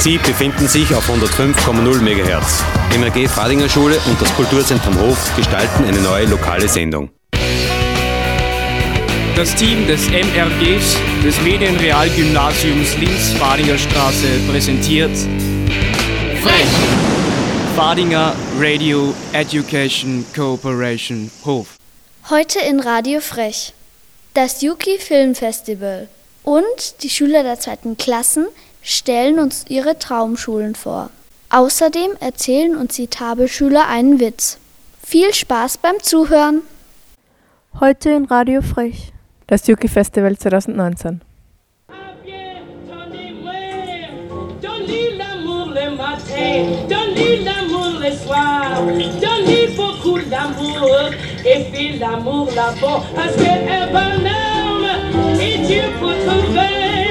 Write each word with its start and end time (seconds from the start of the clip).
Sie 0.00 0.16
befinden 0.16 0.66
sich 0.66 0.94
auf 0.94 1.10
105,0 1.10 2.00
MHz. 2.00 2.64
MRG 2.98 3.28
Fadinger 3.28 3.68
Schule 3.68 4.00
und 4.06 4.18
das 4.18 4.34
Kulturzentrum 4.34 4.98
Hof 4.98 5.36
gestalten 5.36 5.84
eine 5.84 6.00
neue 6.00 6.24
lokale 6.24 6.66
Sendung. 6.66 7.10
Das 9.36 9.54
Team 9.56 9.86
des 9.86 10.08
MRGs 10.08 10.96
des 11.22 11.42
Medienrealgymnasiums 11.42 12.96
Linz-Fadinger 12.96 13.76
Straße 13.76 14.26
präsentiert 14.50 15.14
Frech! 16.42 16.66
Fadinger 17.76 18.34
Radio 18.58 19.14
Education 19.34 20.24
Cooperation 20.34 21.30
Hof. 21.44 21.76
Heute 22.30 22.60
in 22.60 22.80
Radio 22.80 23.20
Frech. 23.20 23.74
Das 24.32 24.62
Yuki 24.62 24.96
Film 24.98 25.34
Festival 25.34 26.08
und 26.42 27.02
die 27.02 27.10
Schüler 27.10 27.42
der 27.42 27.60
zweiten 27.60 27.98
Klassen 27.98 28.46
stellen 28.82 29.38
uns 29.38 29.64
ihre 29.68 29.98
Traumschulen 29.98 30.74
vor. 30.74 31.10
Außerdem 31.50 32.12
erzählen 32.20 32.76
uns 32.76 32.94
die 32.94 33.08
Tabelschüler 33.08 33.88
einen 33.88 34.20
Witz. 34.20 34.58
Viel 35.04 35.34
Spaß 35.34 35.78
beim 35.78 36.00
Zuhören! 36.02 36.62
Heute 37.80 38.10
in 38.10 38.24
Radio 38.26 38.62
Frech. 38.62 39.12
Das 39.46 39.66
Yuki 39.66 39.88
Festival 39.88 40.36
2019. 40.36 41.20
Donne 46.88 47.44
l'amour 47.44 48.00
le 48.00 48.12
soir, 48.12 48.82
donne 48.86 49.76
beaucoup 49.76 50.18
d'amour 50.30 51.10
et 51.44 51.64
file 51.72 51.98
l'amour 51.98 52.46
là-bas 52.54 53.02
parce 53.14 53.34
qu'elle 53.36 53.92
va 53.92 54.16
l'âme 54.22 55.40
et 55.40 55.58
Dieu 55.58 55.82
pour 55.98 56.10
trouver 56.10 57.09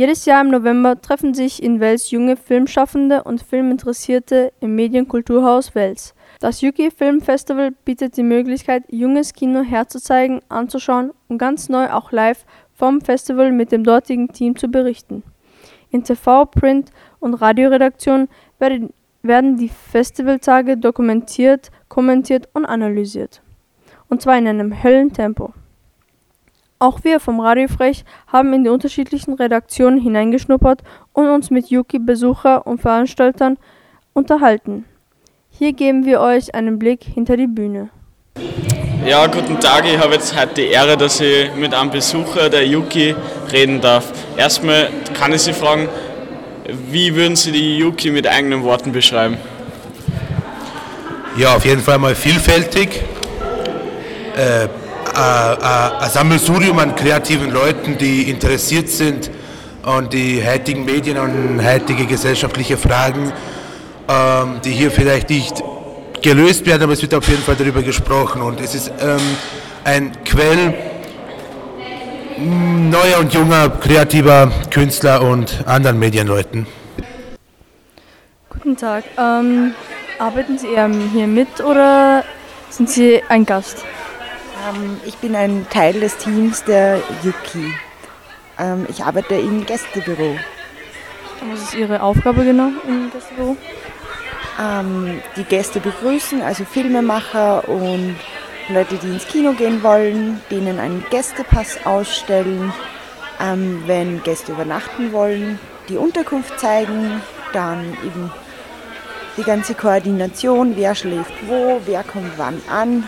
Jedes 0.00 0.24
Jahr 0.24 0.40
im 0.40 0.50
November 0.50 0.98
treffen 0.98 1.34
sich 1.34 1.62
in 1.62 1.78
Wels 1.78 2.10
junge 2.10 2.38
Filmschaffende 2.38 3.22
und 3.22 3.42
Filminteressierte 3.42 4.50
im 4.58 4.74
Medienkulturhaus 4.74 5.74
Wels. 5.74 6.14
Das 6.40 6.62
Yuki 6.62 6.90
Film 6.90 7.20
Festival 7.20 7.70
bietet 7.84 8.16
die 8.16 8.22
Möglichkeit, 8.22 8.84
junges 8.88 9.34
Kino 9.34 9.60
herzuzeigen, 9.60 10.40
anzuschauen 10.48 11.12
und 11.28 11.36
ganz 11.36 11.68
neu 11.68 11.90
auch 11.90 12.12
live 12.12 12.46
vom 12.72 13.02
Festival 13.02 13.52
mit 13.52 13.72
dem 13.72 13.84
dortigen 13.84 14.32
Team 14.32 14.56
zu 14.56 14.68
berichten. 14.68 15.22
In 15.90 16.02
TV, 16.02 16.46
Print 16.46 16.92
und 17.18 17.34
Radioredaktion 17.34 18.28
werden, 18.58 18.94
werden 19.22 19.58
die 19.58 19.68
Festivaltage 19.68 20.78
dokumentiert, 20.78 21.70
kommentiert 21.88 22.48
und 22.54 22.64
analysiert. 22.64 23.42
Und 24.08 24.22
zwar 24.22 24.38
in 24.38 24.48
einem 24.48 24.82
Höllentempo. 24.82 25.52
Auch 26.78 27.04
wir 27.04 27.20
vom 27.20 27.40
Radio 27.40 27.68
Frech 27.68 28.06
haben 28.28 28.54
in 28.54 28.64
die 28.64 28.70
unterschiedlichen 28.70 29.34
Redaktionen 29.34 30.00
hineingeschnuppert 30.00 30.84
und 31.12 31.28
uns 31.28 31.50
mit 31.50 31.66
Yuki-Besucher 31.68 32.66
und 32.66 32.80
Veranstaltern 32.80 33.58
unterhalten. 34.14 34.86
Hier 35.62 35.74
geben 35.74 36.06
wir 36.06 36.22
euch 36.22 36.54
einen 36.54 36.78
Blick 36.78 37.04
hinter 37.04 37.36
die 37.36 37.46
Bühne. 37.46 37.90
Ja, 39.04 39.26
guten 39.26 39.60
Tag. 39.60 39.84
Ich 39.84 39.98
habe 39.98 40.14
jetzt 40.14 40.34
heute 40.34 40.54
die 40.54 40.68
Ehre, 40.68 40.96
dass 40.96 41.20
ich 41.20 41.54
mit 41.54 41.74
einem 41.74 41.90
Besucher 41.90 42.48
der 42.48 42.66
Yuki 42.66 43.14
reden 43.52 43.78
darf. 43.78 44.10
Erstmal 44.38 44.88
kann 45.12 45.34
ich 45.34 45.42
Sie 45.42 45.52
fragen, 45.52 45.86
wie 46.90 47.14
würden 47.14 47.36
Sie 47.36 47.52
die 47.52 47.76
Yuki 47.76 48.10
mit 48.10 48.26
eigenen 48.26 48.62
Worten 48.62 48.90
beschreiben? 48.92 49.36
Ja, 51.36 51.56
auf 51.56 51.66
jeden 51.66 51.82
Fall 51.82 51.98
mal 51.98 52.14
vielfältig. 52.14 53.02
Äh, 54.38 54.66
ein 55.14 56.10
Sammelsurium 56.10 56.78
an 56.78 56.96
kreativen 56.96 57.50
Leuten, 57.50 57.98
die 57.98 58.30
interessiert 58.30 58.88
sind 58.88 59.30
an 59.82 60.08
die 60.08 60.42
heutigen 60.42 60.86
Medien 60.86 61.18
und 61.18 61.62
heutige 61.62 62.06
gesellschaftliche 62.06 62.78
Fragen, 62.78 63.30
ähm, 64.10 64.60
die 64.64 64.72
hier 64.72 64.90
vielleicht 64.90 65.30
nicht 65.30 65.62
gelöst 66.20 66.66
werden, 66.66 66.82
aber 66.82 66.92
es 66.92 67.02
wird 67.02 67.14
auf 67.14 67.28
jeden 67.28 67.42
Fall 67.42 67.54
darüber 67.56 67.82
gesprochen. 67.82 68.42
Und 68.42 68.60
es 68.60 68.74
ist 68.74 68.92
ähm, 69.00 69.20
ein 69.84 70.12
Quell 70.24 70.74
neuer 72.36 73.20
und 73.20 73.32
junger, 73.32 73.68
kreativer 73.68 74.50
Künstler 74.70 75.22
und 75.22 75.64
anderen 75.66 75.98
Medienleuten. 75.98 76.66
Guten 78.48 78.76
Tag. 78.76 79.04
Ähm, 79.16 79.74
arbeiten 80.18 80.58
Sie 80.58 80.72
eher 80.72 80.90
hier 81.12 81.26
mit 81.26 81.60
oder 81.60 82.24
sind 82.70 82.90
Sie 82.90 83.22
ein 83.28 83.46
Gast? 83.46 83.84
Ähm, 84.68 84.98
ich 85.06 85.16
bin 85.16 85.36
ein 85.36 85.66
Teil 85.70 86.00
des 86.00 86.16
Teams 86.16 86.64
der 86.64 87.00
Yuki. 87.22 87.72
Ähm, 88.58 88.86
ich 88.88 89.04
arbeite 89.04 89.34
im 89.36 89.64
Gästebüro. 89.64 90.36
Was 91.50 91.62
ist 91.62 91.74
Ihre 91.74 92.02
Aufgabe 92.02 92.44
genau 92.44 92.70
im 92.86 93.10
Gästebüro? 93.10 93.56
Ähm, 94.60 95.20
die 95.36 95.44
Gäste 95.44 95.80
begrüßen, 95.80 96.42
also 96.42 96.64
Filmemacher 96.64 97.68
und 97.68 98.16
Leute, 98.68 98.96
die 98.96 99.08
ins 99.08 99.26
Kino 99.26 99.52
gehen 99.52 99.82
wollen, 99.82 100.40
denen 100.50 100.78
einen 100.78 101.04
Gästepass 101.10 101.84
ausstellen. 101.84 102.72
Ähm, 103.40 103.82
wenn 103.86 104.22
Gäste 104.22 104.52
übernachten 104.52 105.12
wollen, 105.12 105.58
die 105.88 105.96
Unterkunft 105.96 106.60
zeigen, 106.60 107.20
dann 107.52 107.96
eben 108.04 108.30
die 109.36 109.42
ganze 109.42 109.74
Koordination, 109.74 110.76
wer 110.76 110.94
schläft 110.94 111.32
wo, 111.48 111.80
wer 111.86 112.02
kommt 112.02 112.36
wann 112.36 112.60
an, 112.70 113.04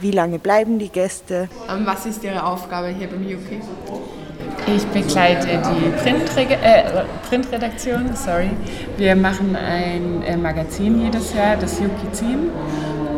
wie 0.00 0.10
lange 0.10 0.38
bleiben 0.38 0.78
die 0.78 0.88
Gäste. 0.88 1.48
Ähm, 1.68 1.84
Was 1.84 2.06
ist 2.06 2.24
Ihre 2.24 2.42
Aufgabe 2.42 2.88
hier 2.88 3.08
beim 3.08 3.22
Yuki? 3.22 3.60
Ich 4.66 4.86
begleite 4.86 5.46
die 5.46 5.90
Printreg 6.02 6.50
äh, 6.52 7.04
Printredaktion. 7.28 8.14
Sorry. 8.14 8.50
Wir 8.96 9.14
machen 9.14 9.56
ein 9.56 10.22
äh, 10.22 10.36
Magazin 10.36 11.02
jedes 11.02 11.34
Jahr, 11.34 11.56
das 11.56 11.80
Yuki-Zin. 11.80 12.50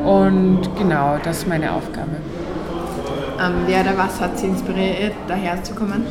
Und 0.05 0.63
genau, 0.77 1.19
das 1.23 1.39
ist 1.39 1.49
meine 1.49 1.73
Aufgabe. 1.73 2.17
Ähm, 3.41 3.53
wer 3.67 3.83
oder 3.83 3.99
was 3.99 4.21
hat 4.21 4.39
Sie 4.39 4.47
inspiriert, 4.47 5.15
daher 5.29 5.63
zu 5.63 5.75
kommen? 5.75 6.05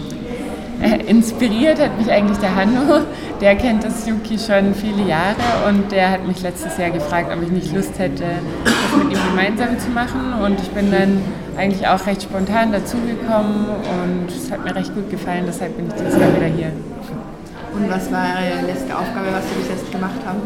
Äh, 0.82 1.04
inspiriert 1.08 1.80
hat 1.80 1.98
mich 1.98 2.12
eigentlich 2.12 2.38
der 2.40 2.56
Hanno. 2.56 3.02
Der 3.42 3.56
kennt 3.56 3.84
das 3.84 4.08
Yuki 4.08 4.38
schon 4.38 4.74
viele 4.74 5.08
Jahre 5.08 5.68
und 5.68 5.92
der 5.92 6.12
hat 6.12 6.26
mich 6.26 6.42
letztes 6.42 6.78
Jahr 6.78 6.90
gefragt, 6.90 7.30
ob 7.36 7.42
ich 7.44 7.50
nicht 7.50 7.74
Lust 7.74 7.98
hätte, 8.00 8.24
das 8.64 9.04
mit 9.04 9.12
ihm 9.12 9.24
gemeinsam 9.30 9.78
zu 9.80 9.90
machen. 9.90 10.34
Und 10.42 10.60
ich 10.60 10.70
bin 10.70 10.92
dann 10.92 11.22
eigentlich 11.58 11.88
auch 11.88 12.06
recht 12.08 12.24
spontan 12.24 12.72
dazugekommen 12.72 13.66
und 13.68 14.30
es 14.30 14.52
hat 14.52 14.64
mir 14.64 14.76
recht 14.76 14.94
gut 14.94 15.10
gefallen, 15.10 15.44
deshalb 15.48 15.76
bin 15.78 15.88
ich 15.88 15.94
dieses 15.94 16.20
Jahr 16.20 16.36
wieder 16.36 16.48
hier. 16.48 16.72
Und 17.74 17.90
was 17.90 18.12
war 18.12 18.26
Ihre 18.42 18.66
letzte 18.66 18.98
Aufgabe, 18.98 19.28
was 19.32 19.44
Sie 19.50 19.56
bis 19.56 19.70
jetzt 19.70 19.92
gemacht 19.92 20.20
haben? 20.26 20.42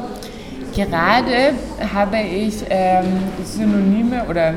Gerade 0.76 1.54
habe 1.94 2.18
ich 2.18 2.64
ähm, 2.70 3.06
Synonyme 3.44 4.24
oder 4.30 4.54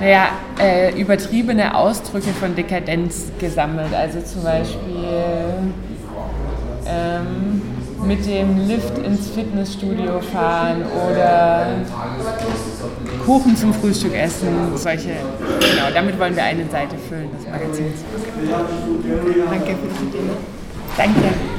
naja, 0.00 0.28
äh, 0.60 1.00
übertriebene 1.00 1.76
Ausdrücke 1.76 2.30
von 2.30 2.54
Dekadenz 2.54 3.30
gesammelt. 3.38 3.94
Also 3.94 4.20
zum 4.20 4.42
Beispiel 4.42 5.04
ähm, 6.86 7.62
mit 8.06 8.26
dem 8.26 8.66
Lift 8.66 8.98
ins 8.98 9.30
Fitnessstudio 9.30 10.20
fahren 10.20 10.82
oder 11.08 11.66
Kuchen 13.24 13.56
zum 13.56 13.72
Frühstück 13.72 14.14
essen. 14.14 14.48
Solche, 14.76 15.10
genau, 15.60 15.90
damit 15.92 16.18
wollen 16.18 16.36
wir 16.36 16.44
eine 16.44 16.68
Seite 16.68 16.96
füllen 17.08 17.30
des 17.36 17.48
Magazins. 17.48 18.04
Danke 19.50 19.66
für 19.66 20.04
die 20.04 20.08
Idee. 20.08 20.30
Danke. 20.96 21.53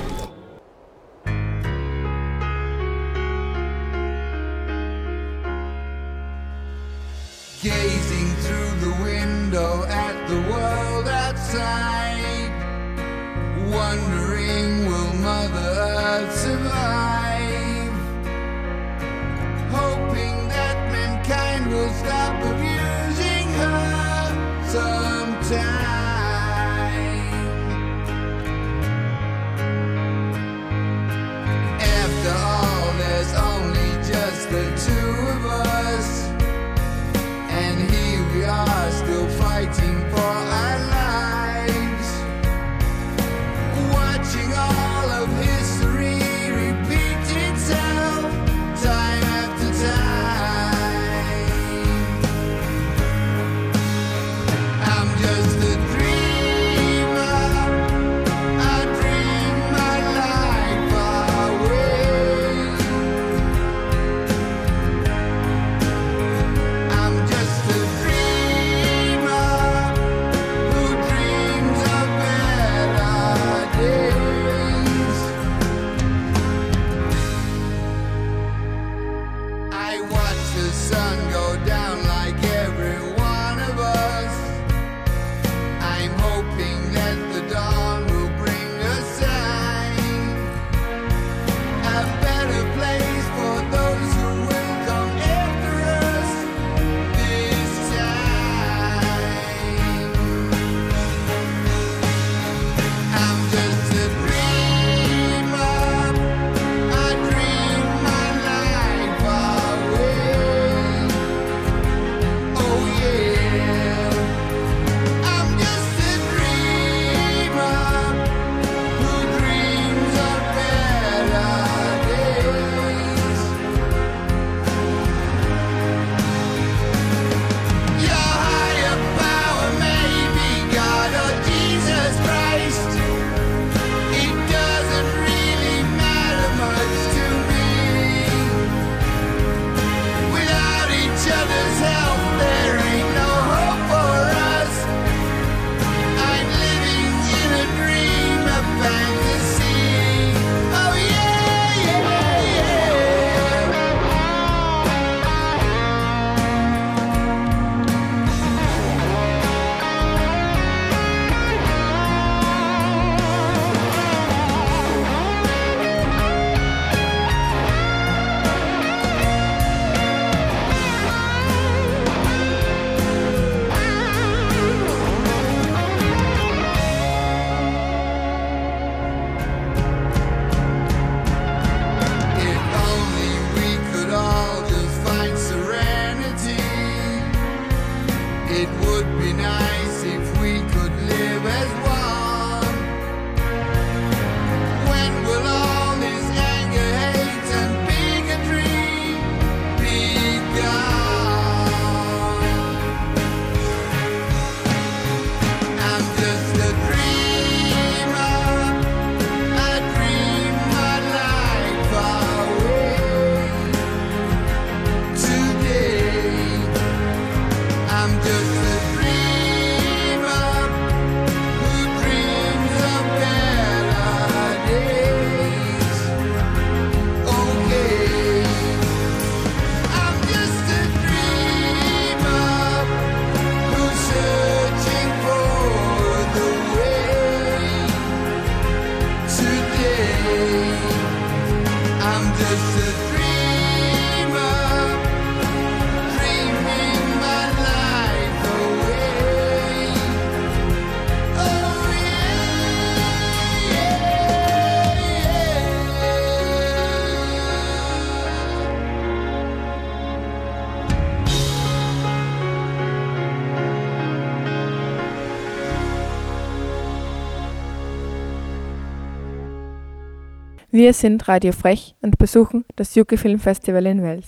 Wir 270.76 270.92
sind 270.92 271.26
Radio 271.30 271.54
Frech 271.54 271.96
und 272.02 272.18
besuchen 272.18 272.66
das 272.76 272.96
Yuki 272.96 273.16
Film 273.16 273.40
Festival 273.40 273.86
in 273.86 274.04
Wels. 274.04 274.28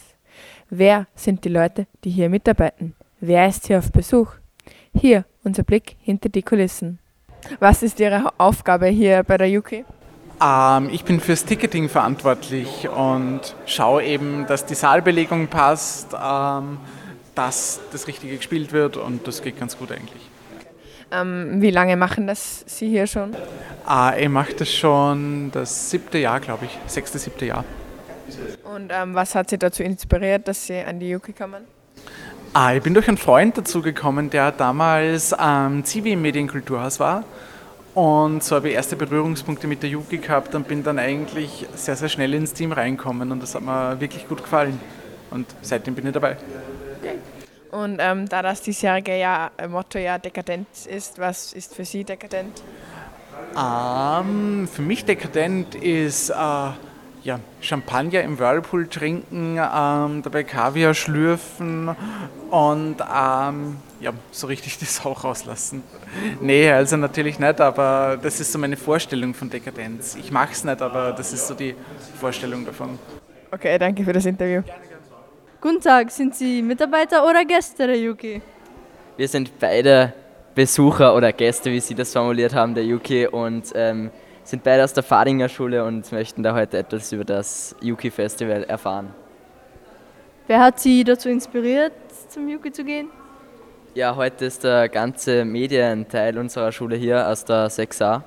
Wer 0.70 1.08
sind 1.14 1.44
die 1.44 1.50
Leute, 1.50 1.88
die 2.06 2.10
hier 2.10 2.30
mitarbeiten? 2.30 2.96
Wer 3.20 3.50
ist 3.50 3.68
hier 3.68 3.80
auf 3.80 3.92
Besuch? 3.92 4.30
Hier 4.94 5.26
unser 5.44 5.64
Blick 5.64 5.98
hinter 6.00 6.30
die 6.30 6.44
Kulissen. 6.44 7.00
Was 7.60 7.84
ist 7.84 8.00
Ihre 8.00 8.32
Aufgabe 8.38 8.88
hier 8.88 9.24
bei 9.24 9.38
der 9.38 9.50
Yuki? 9.50 9.84
Ähm, 10.42 10.90
ich 10.90 11.04
bin 11.04 11.20
fürs 11.20 11.44
Ticketing 11.44 11.90
verantwortlich 11.90 12.88
und 12.88 13.42
schaue 13.66 14.06
eben, 14.06 14.48
dass 14.48 14.66
die 14.66 14.76
Saalbelegung 14.76 15.48
passt, 15.48 16.14
ähm, 16.14 16.78
dass 17.36 17.82
das 17.92 18.08
Richtige 18.08 18.38
gespielt 18.38 18.72
wird 18.72 18.96
und 18.96 19.28
das 19.28 19.42
geht 19.42 19.60
ganz 19.60 19.78
gut 19.78 19.92
eigentlich. 19.92 20.22
Ähm, 21.12 21.62
wie 21.62 21.72
lange 21.72 21.96
machen 21.96 22.28
das 22.28 22.64
Sie 22.68 22.90
hier 22.90 23.08
schon? 23.08 23.34
Äh, 23.90 24.24
ich 24.24 24.30
mache 24.30 24.54
das 24.54 24.72
schon 24.72 25.50
das 25.52 25.90
siebte 25.90 26.18
Jahr, 26.18 26.40
glaube 26.40 26.66
ich, 26.66 26.78
sechste, 26.86 27.18
siebte 27.18 27.46
Jahr. 27.46 27.64
Und 28.76 28.92
ähm, 28.92 29.16
was 29.16 29.34
hat 29.36 29.50
Sie 29.50 29.58
dazu 29.58 29.84
inspiriert, 29.84 30.48
dass 30.48 30.68
Sie 30.68 30.80
an 30.80 31.00
die 31.00 31.10
Yuki 31.10 31.34
kommen? 31.34 31.64
Ah, 32.54 32.74
ich 32.74 32.82
bin 32.82 32.94
durch 32.94 33.08
einen 33.08 33.18
Freund 33.18 33.58
dazu 33.58 33.82
gekommen, 33.82 34.30
der 34.30 34.52
damals 34.52 35.34
am 35.34 35.84
Zivi 35.86 36.14
im 36.14 36.22
Medienkulturhaus 36.22 37.00
war. 37.00 37.24
Und 37.94 38.44
so 38.44 38.56
habe 38.56 38.70
ich 38.70 38.76
erste 38.76 38.96
Berührungspunkte 38.96 39.66
mit 39.68 39.82
der 39.82 39.90
Yuki 39.90 40.18
gehabt 40.18 40.54
und 40.56 40.68
bin 40.68 40.84
dann 40.84 41.00
eigentlich 41.00 41.66
sehr, 41.76 41.96
sehr 41.96 42.10
schnell 42.10 42.34
ins 42.34 42.54
Team 42.54 42.72
reinkommen 42.72 43.32
und 43.32 43.42
das 43.42 43.56
hat 43.56 43.64
mir 43.64 44.00
wirklich 44.00 44.28
gut 44.28 44.44
gefallen. 44.44 44.80
Und 45.32 45.48
seitdem 45.62 45.96
bin 45.96 46.06
ich 46.06 46.14
dabei. 46.14 46.38
Und 47.72 47.98
ähm, 48.00 48.30
da 48.30 48.42
das 48.42 48.62
diesjährige 48.62 49.18
Jahr, 49.18 49.52
äh, 49.58 49.68
Motto 49.68 50.00
ja 50.00 50.18
dekadent 50.18 50.68
ist, 50.86 51.20
was 51.20 51.54
ist 51.54 51.76
für 51.76 51.86
Sie 51.86 52.04
dekadent? 52.04 52.62
Ähm, 53.58 54.68
für 54.72 54.82
mich 54.82 55.06
dekadent 55.06 55.76
ist 55.76 56.30
äh, 56.30 56.34
ja, 56.34 57.40
Champagner 57.60 58.22
im 58.22 58.40
Whirlpool 58.40 58.88
trinken, 58.88 59.58
ähm, 59.58 60.22
dabei 60.24 60.44
Kaviar 60.44 60.94
schlürfen 60.94 61.90
und 62.50 62.96
ähm, 63.02 63.78
ja, 64.00 64.14
so 64.32 64.48
richtig 64.48 64.78
die 64.78 64.86
Sau 64.86 65.12
rauslassen. 65.12 65.84
Nee, 66.40 66.72
also 66.72 66.96
natürlich 66.96 67.40
nicht, 67.40 67.60
aber 67.60 68.18
das 68.22 68.40
ist 68.40 68.52
so 68.52 68.60
meine 68.60 68.78
Vorstellung 68.78 69.34
von 69.34 69.50
Dekadenz. 69.50 70.16
Ich 70.16 70.32
mache 70.32 70.54
es 70.54 70.64
nicht, 70.64 70.82
aber 70.82 71.12
das 71.12 71.34
ist 71.34 71.48
so 71.48 71.54
die 71.54 71.76
Vorstellung 72.20 72.66
davon. 72.66 72.98
Okay, 73.52 73.78
danke 73.78 74.04
für 74.04 74.14
das 74.14 74.26
Interview. 74.26 74.62
Guten 75.60 75.82
Tag, 75.82 76.12
sind 76.12 76.36
Sie 76.36 76.62
Mitarbeiter 76.62 77.28
oder 77.28 77.44
Gäste 77.44 77.88
der 77.88 78.00
Yuki? 78.00 78.44
Wir 79.18 79.28
sind 79.28 79.58
beide 79.58 80.14
Besucher 80.54 81.16
oder 81.16 81.34
Gäste, 81.34 81.72
wie 81.72 81.80
Sie 81.80 81.96
das 81.96 82.14
formuliert 82.14 82.54
haben, 82.54 82.76
der 82.76 82.86
Yuki 82.86 83.26
und 83.26 83.72
ähm, 83.74 84.12
sind 84.44 84.64
beide 84.64 84.84
aus 84.84 84.94
der 84.94 85.02
Fadinger 85.02 85.50
Schule 85.50 85.84
und 85.84 86.12
möchten 86.12 86.44
da 86.44 86.54
heute 86.54 86.78
etwas 86.78 87.12
über 87.12 87.26
das 87.26 87.76
Yuki 87.82 88.12
Festival 88.12 88.66
erfahren. 88.66 89.16
Wer 90.46 90.62
hat 90.62 90.80
Sie 90.80 91.04
dazu 91.04 91.28
inspiriert, 91.28 91.94
zum 92.30 92.48
Yuki 92.48 92.72
zu 92.72 92.84
gehen? 92.84 93.10
Ja, 93.96 94.16
heute 94.16 94.46
ist 94.46 94.64
der 94.64 94.88
ganze 94.90 95.44
Medienteil 95.44 96.38
unserer 96.38 96.72
Schule 96.72 96.98
hier 96.98 97.28
aus 97.28 97.44
der 97.44 97.68
6a 97.72 98.22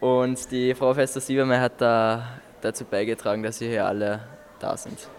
und 0.00 0.50
die 0.50 0.74
Frau 0.74 0.86
Professor 0.86 1.20
Siebermeier 1.20 1.60
hat 1.60 1.78
da 1.78 2.22
dazu 2.62 2.86
beigetragen, 2.86 3.42
dass 3.42 3.60
wir 3.60 3.68
hier 3.68 3.84
alle 3.84 4.20
da 4.60 4.74
sind. 4.78 5.10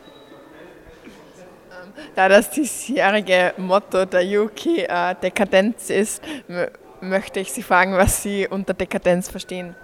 Da 2.15 2.29
das 2.29 2.50
diesjährige 2.50 3.53
Motto 3.58 4.06
der 4.06 4.24
Yuki 4.24 4.84
äh, 4.84 5.15
Dekadenz 5.22 5.89
ist, 5.89 6.24
mö- 6.50 6.70
möchte 7.01 7.39
ich 7.39 7.51
Sie 7.51 7.63
fragen, 7.63 7.94
was 7.94 8.24
Sie 8.24 8.48
unter 8.48 8.74
Dekadenz 8.74 9.29
verstehen. 9.29 9.75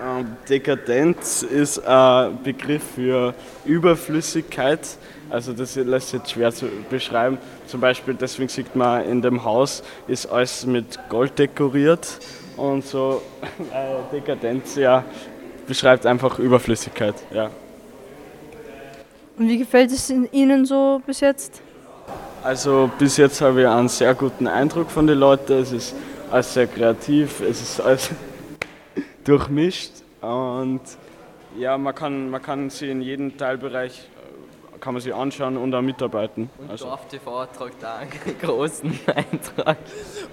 Ähm, 0.00 0.36
Dekadenz 0.48 1.42
ist 1.42 1.84
ein 1.86 2.38
Begriff 2.42 2.82
für 2.94 3.34
Überflüssigkeit. 3.64 4.80
Also 5.30 5.52
das 5.52 5.76
lässt 5.76 6.10
sich 6.10 6.20
schwer 6.26 6.52
zu 6.52 6.66
beschreiben. 6.88 7.38
Zum 7.66 7.80
Beispiel 7.80 8.14
deswegen 8.14 8.48
sieht 8.48 8.74
man 8.74 9.04
in 9.04 9.20
dem 9.20 9.44
Haus 9.44 9.82
ist 10.06 10.26
alles 10.26 10.64
mit 10.66 10.98
Gold 11.08 11.38
dekoriert 11.38 12.18
und 12.56 12.84
so 12.86 13.22
äh, 13.72 14.14
Dekadenz 14.14 14.76
ja 14.76 15.04
beschreibt 15.66 16.06
einfach 16.06 16.38
Überflüssigkeit. 16.38 17.14
Ja. 17.30 17.50
Und 19.38 19.48
wie 19.48 19.58
gefällt 19.58 19.92
es 19.92 20.10
Ihnen 20.10 20.66
so 20.66 21.00
bis 21.06 21.20
jetzt? 21.20 21.62
Also 22.42 22.90
bis 22.98 23.16
jetzt 23.16 23.40
habe 23.40 23.62
ich 23.62 23.66
einen 23.68 23.88
sehr 23.88 24.14
guten 24.14 24.46
Eindruck 24.46 24.90
von 24.90 25.06
den 25.06 25.18
Leuten. 25.18 25.52
Es 25.52 25.70
ist 25.70 25.94
alles 26.30 26.52
sehr 26.54 26.66
kreativ, 26.66 27.40
es 27.40 27.60
ist 27.62 27.80
alles 27.80 28.10
durchmischt 29.24 29.92
und 30.20 30.80
ja, 31.56 31.78
man 31.78 31.94
kann, 31.94 32.30
man 32.30 32.42
kann 32.42 32.70
sie 32.70 32.90
in 32.90 33.00
jedem 33.00 33.36
Teilbereich 33.36 34.08
äh, 34.74 34.78
kann 34.78 34.94
man 34.94 35.00
sie 35.02 35.12
anschauen 35.12 35.56
und 35.56 35.74
auch 35.74 35.82
mitarbeiten. 35.82 36.50
Und 36.58 36.70
Also, 36.70 36.86
Dorf 36.86 37.08
TV 37.08 37.46
tragt 37.46 37.82
da 37.82 37.96
einen 37.96 38.10
großen 38.40 38.98
Eintrag. 39.06 39.78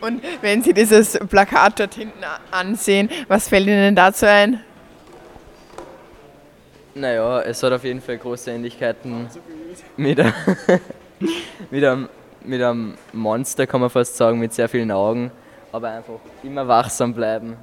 Und 0.01 0.21
wenn 0.41 0.62
Sie 0.62 0.74
dieses 0.74 1.17
Plakat 1.29 1.79
dort 1.79 1.93
hinten 1.95 2.24
ansehen, 2.51 3.09
was 3.27 3.47
fällt 3.47 3.67
Ihnen 3.67 3.95
dazu 3.95 4.27
ein? 4.27 4.62
Naja, 6.96 7.42
es 7.42 7.62
hat 7.62 7.74
auf 7.74 7.84
jeden 7.84 8.00
Fall 8.02 8.18
große 8.18 8.52
Ähnlichkeiten 8.52 9.28
mit, 9.98 10.18
a- 10.20 10.34
mit, 11.70 11.84
einem, 11.84 12.08
mit 12.44 12.62
einem 12.62 12.94
Monster, 13.12 13.68
kann 13.68 13.82
man 13.82 13.90
fast 13.90 14.16
sagen, 14.16 14.40
mit 14.40 14.54
sehr 14.54 14.70
vielen 14.70 14.92
Augen. 14.92 15.30
Aber 15.74 15.90
einfach 15.90 16.14
immer 16.42 16.66
wachsam 16.68 17.14
bleiben. 17.14 17.58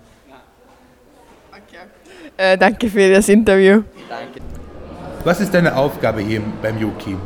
Äh, 2.36 2.58
danke 2.58 2.88
für 2.88 3.10
das 3.10 3.28
Interview. 3.28 3.82
Danke. 4.08 4.40
Was 5.24 5.40
ist 5.40 5.52
deine 5.54 5.74
Aufgabe 5.76 6.20
hier 6.20 6.42
beim 6.60 6.78
Yuki? 6.78 7.16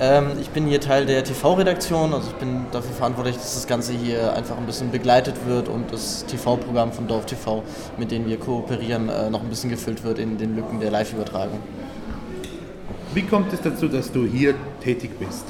Ähm, 0.00 0.38
ich 0.40 0.50
bin 0.50 0.66
hier 0.66 0.80
Teil 0.80 1.06
der 1.06 1.24
TV-Redaktion, 1.24 2.14
also 2.14 2.28
ich 2.28 2.36
bin 2.36 2.66
dafür 2.70 2.92
verantwortlich, 2.92 3.34
dass 3.34 3.54
das 3.54 3.66
Ganze 3.66 3.92
hier 3.92 4.32
einfach 4.32 4.56
ein 4.56 4.64
bisschen 4.64 4.92
begleitet 4.92 5.34
wird 5.44 5.68
und 5.68 5.92
das 5.92 6.24
TV-Programm 6.26 6.92
von 6.92 7.08
Dorf 7.08 7.26
TV, 7.26 7.64
mit 7.96 8.12
dem 8.12 8.26
wir 8.26 8.38
kooperieren, 8.38 9.08
äh, 9.08 9.28
noch 9.28 9.42
ein 9.42 9.48
bisschen 9.48 9.70
gefüllt 9.70 10.04
wird 10.04 10.20
in 10.20 10.38
den 10.38 10.54
Lücken 10.54 10.78
der 10.78 10.92
Live-Übertragung. 10.92 11.58
Wie 13.12 13.22
kommt 13.22 13.52
es 13.52 13.60
dazu, 13.60 13.88
dass 13.88 14.12
du 14.12 14.24
hier 14.24 14.54
tätig 14.84 15.18
bist? 15.18 15.46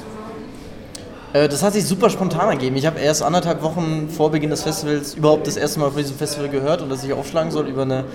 Äh, 1.33 1.47
Das 1.47 1.61
hat 1.61 1.73
sich 1.73 1.85
super 1.85 2.09
spontan 2.09 2.49
ergeben. 2.49 2.75
Ich 2.75 2.87
habe 2.87 2.99
erst 2.99 3.21
anderthalb 3.21 3.61
Wochen 3.61 4.09
vor 4.09 4.31
Beginn 4.31 4.49
des 4.49 4.63
Festivals 4.63 5.13
überhaupt 5.13 5.45
das 5.45 5.57
erste 5.57 5.79
Mal 5.79 5.91
von 5.91 6.01
diesem 6.01 6.17
Festival 6.17 6.49
gehört 6.49 6.81
und 6.81 6.89
dass 6.89 7.03
ich 7.03 7.13
aufschlagen 7.13 7.51
soll 7.51 7.67
über 7.67 7.83
eine 7.83 8.05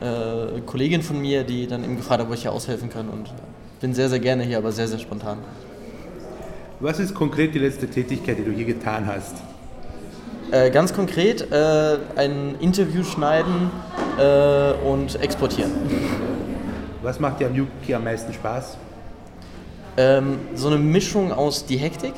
äh, 0.00 0.60
Kollegin 0.66 1.02
von 1.02 1.20
mir, 1.20 1.44
die 1.44 1.68
dann 1.68 1.84
eben 1.84 1.96
gefragt 1.96 2.20
hat, 2.20 2.26
ob 2.26 2.34
ich 2.34 2.42
hier 2.42 2.52
aushelfen 2.52 2.90
kann 2.90 3.08
und 3.08 3.28
äh, 3.28 3.32
bin 3.80 3.94
sehr, 3.94 4.08
sehr 4.08 4.18
gerne 4.18 4.42
hier, 4.42 4.58
aber 4.58 4.72
sehr, 4.72 4.88
sehr 4.88 4.98
spontan. 4.98 5.38
Was 6.80 6.98
ist 6.98 7.14
konkret 7.14 7.54
die 7.54 7.60
letzte 7.60 7.86
Tätigkeit, 7.88 8.36
die 8.38 8.44
du 8.44 8.50
hier 8.50 8.64
getan 8.64 9.06
hast? 9.06 9.36
Äh, 10.50 10.70
ganz 10.70 10.92
konkret 10.92 11.50
äh, 11.52 11.98
ein 12.16 12.56
Interview 12.60 13.04
schneiden 13.04 13.70
äh, 14.18 14.72
und 14.84 15.20
exportieren. 15.22 15.70
Was 17.02 17.20
macht 17.20 17.40
dir 17.40 17.46
am 17.46 17.54
Yuki 17.54 17.94
am 17.94 18.04
meisten 18.04 18.32
Spaß? 18.32 18.76
Ähm, 19.96 20.38
so 20.56 20.66
eine 20.66 20.78
Mischung 20.78 21.32
aus 21.32 21.64
die 21.64 21.76
Hektik, 21.76 22.14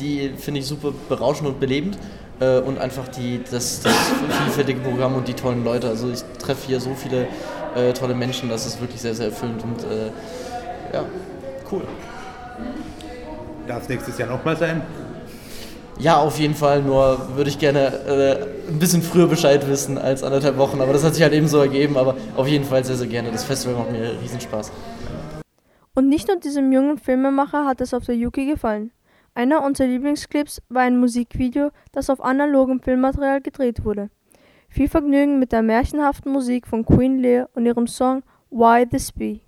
die 0.00 0.30
finde 0.36 0.60
ich 0.60 0.66
super 0.66 0.92
berauschend 1.08 1.48
und 1.48 1.60
belebend 1.60 1.96
äh, 2.40 2.58
und 2.58 2.78
einfach 2.78 3.06
die, 3.06 3.40
das, 3.48 3.80
das 3.80 3.94
vielfältige 4.42 4.80
Programm 4.80 5.14
und 5.14 5.28
die 5.28 5.34
tollen 5.34 5.64
Leute. 5.64 5.88
Also 5.88 6.10
ich 6.10 6.24
treffe 6.40 6.66
hier 6.66 6.80
so 6.80 6.94
viele 6.94 7.28
äh, 7.76 7.92
tolle 7.92 8.14
Menschen, 8.14 8.48
das 8.48 8.66
ist 8.66 8.80
wirklich 8.80 9.00
sehr, 9.00 9.14
sehr 9.14 9.26
erfüllend 9.26 9.62
und 9.62 9.84
äh, 9.84 10.10
ja, 10.92 11.04
cool. 11.70 11.82
Darf 13.66 13.82
es 13.82 13.88
nächstes 13.88 14.18
Jahr 14.18 14.28
nochmal 14.28 14.56
sein? 14.56 14.82
Ja, 15.98 16.16
auf 16.16 16.38
jeden 16.38 16.54
Fall, 16.54 16.82
nur 16.82 17.36
würde 17.36 17.48
ich 17.48 17.58
gerne 17.58 17.86
äh, 17.86 18.68
ein 18.68 18.78
bisschen 18.78 19.00
früher 19.00 19.28
Bescheid 19.28 19.66
wissen 19.68 19.96
als 19.96 20.22
anderthalb 20.24 20.58
Wochen, 20.58 20.80
aber 20.80 20.92
das 20.92 21.04
hat 21.04 21.14
sich 21.14 21.22
halt 21.22 21.32
eben 21.32 21.46
so 21.46 21.58
ergeben, 21.58 21.96
aber 21.96 22.16
auf 22.36 22.48
jeden 22.48 22.64
Fall 22.64 22.84
sehr, 22.84 22.96
sehr 22.96 23.06
gerne. 23.06 23.30
Das 23.30 23.44
Festival 23.44 23.76
macht 23.76 23.92
mir 23.92 24.20
riesen 24.20 24.40
Spaß. 24.40 24.72
Und 25.94 26.08
nicht 26.08 26.26
nur 26.26 26.38
diesem 26.38 26.72
jungen 26.72 26.98
Filmemacher 26.98 27.64
hat 27.64 27.80
es 27.80 27.94
auf 27.94 28.04
der 28.04 28.16
Yuki 28.16 28.46
gefallen. 28.46 28.90
Einer 29.34 29.64
unserer 29.64 29.86
Lieblingsclips 29.86 30.62
war 30.68 30.82
ein 30.82 30.98
Musikvideo, 30.98 31.70
das 31.92 32.10
auf 32.10 32.22
analogem 32.22 32.80
Filmmaterial 32.80 33.40
gedreht 33.40 33.84
wurde. 33.84 34.10
Viel 34.68 34.88
Vergnügen 34.88 35.38
mit 35.38 35.52
der 35.52 35.62
märchenhaften 35.62 36.32
Musik 36.32 36.66
von 36.66 36.84
Queen 36.84 37.20
Lear 37.20 37.48
und 37.54 37.66
ihrem 37.66 37.86
Song 37.86 38.24
Why 38.50 38.86
This 38.86 39.12
Be. 39.12 39.40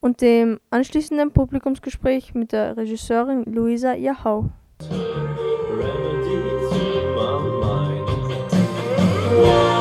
Und 0.00 0.20
dem 0.20 0.60
anschließenden 0.70 1.32
Publikumsgespräch 1.32 2.34
mit 2.34 2.52
der 2.52 2.76
Regisseurin 2.76 3.44
Luisa 3.44 3.94
Yahau. 3.94 4.50
Can 9.38 9.77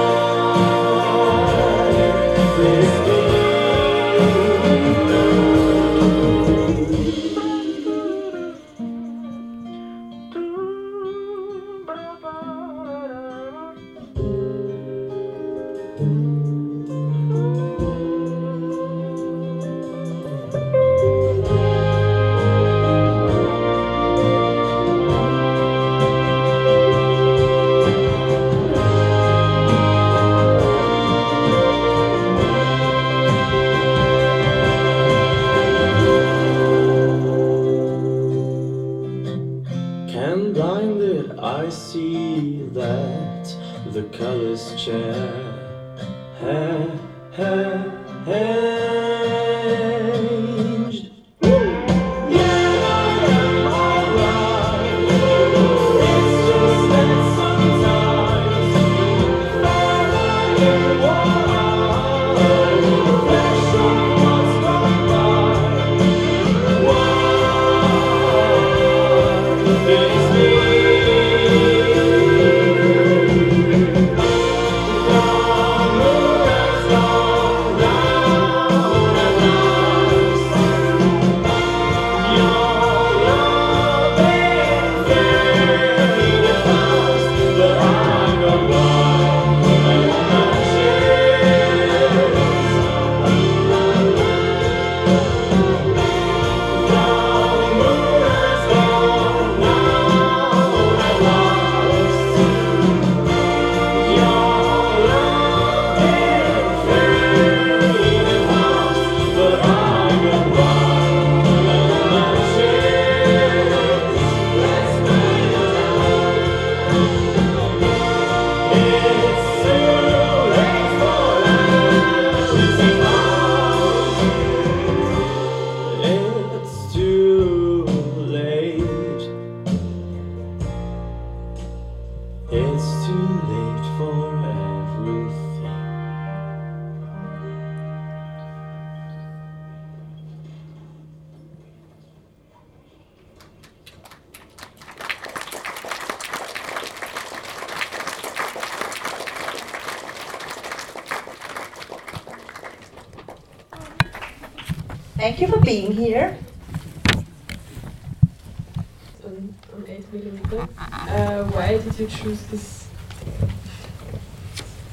choose 162.27 162.41
this? 162.47 162.87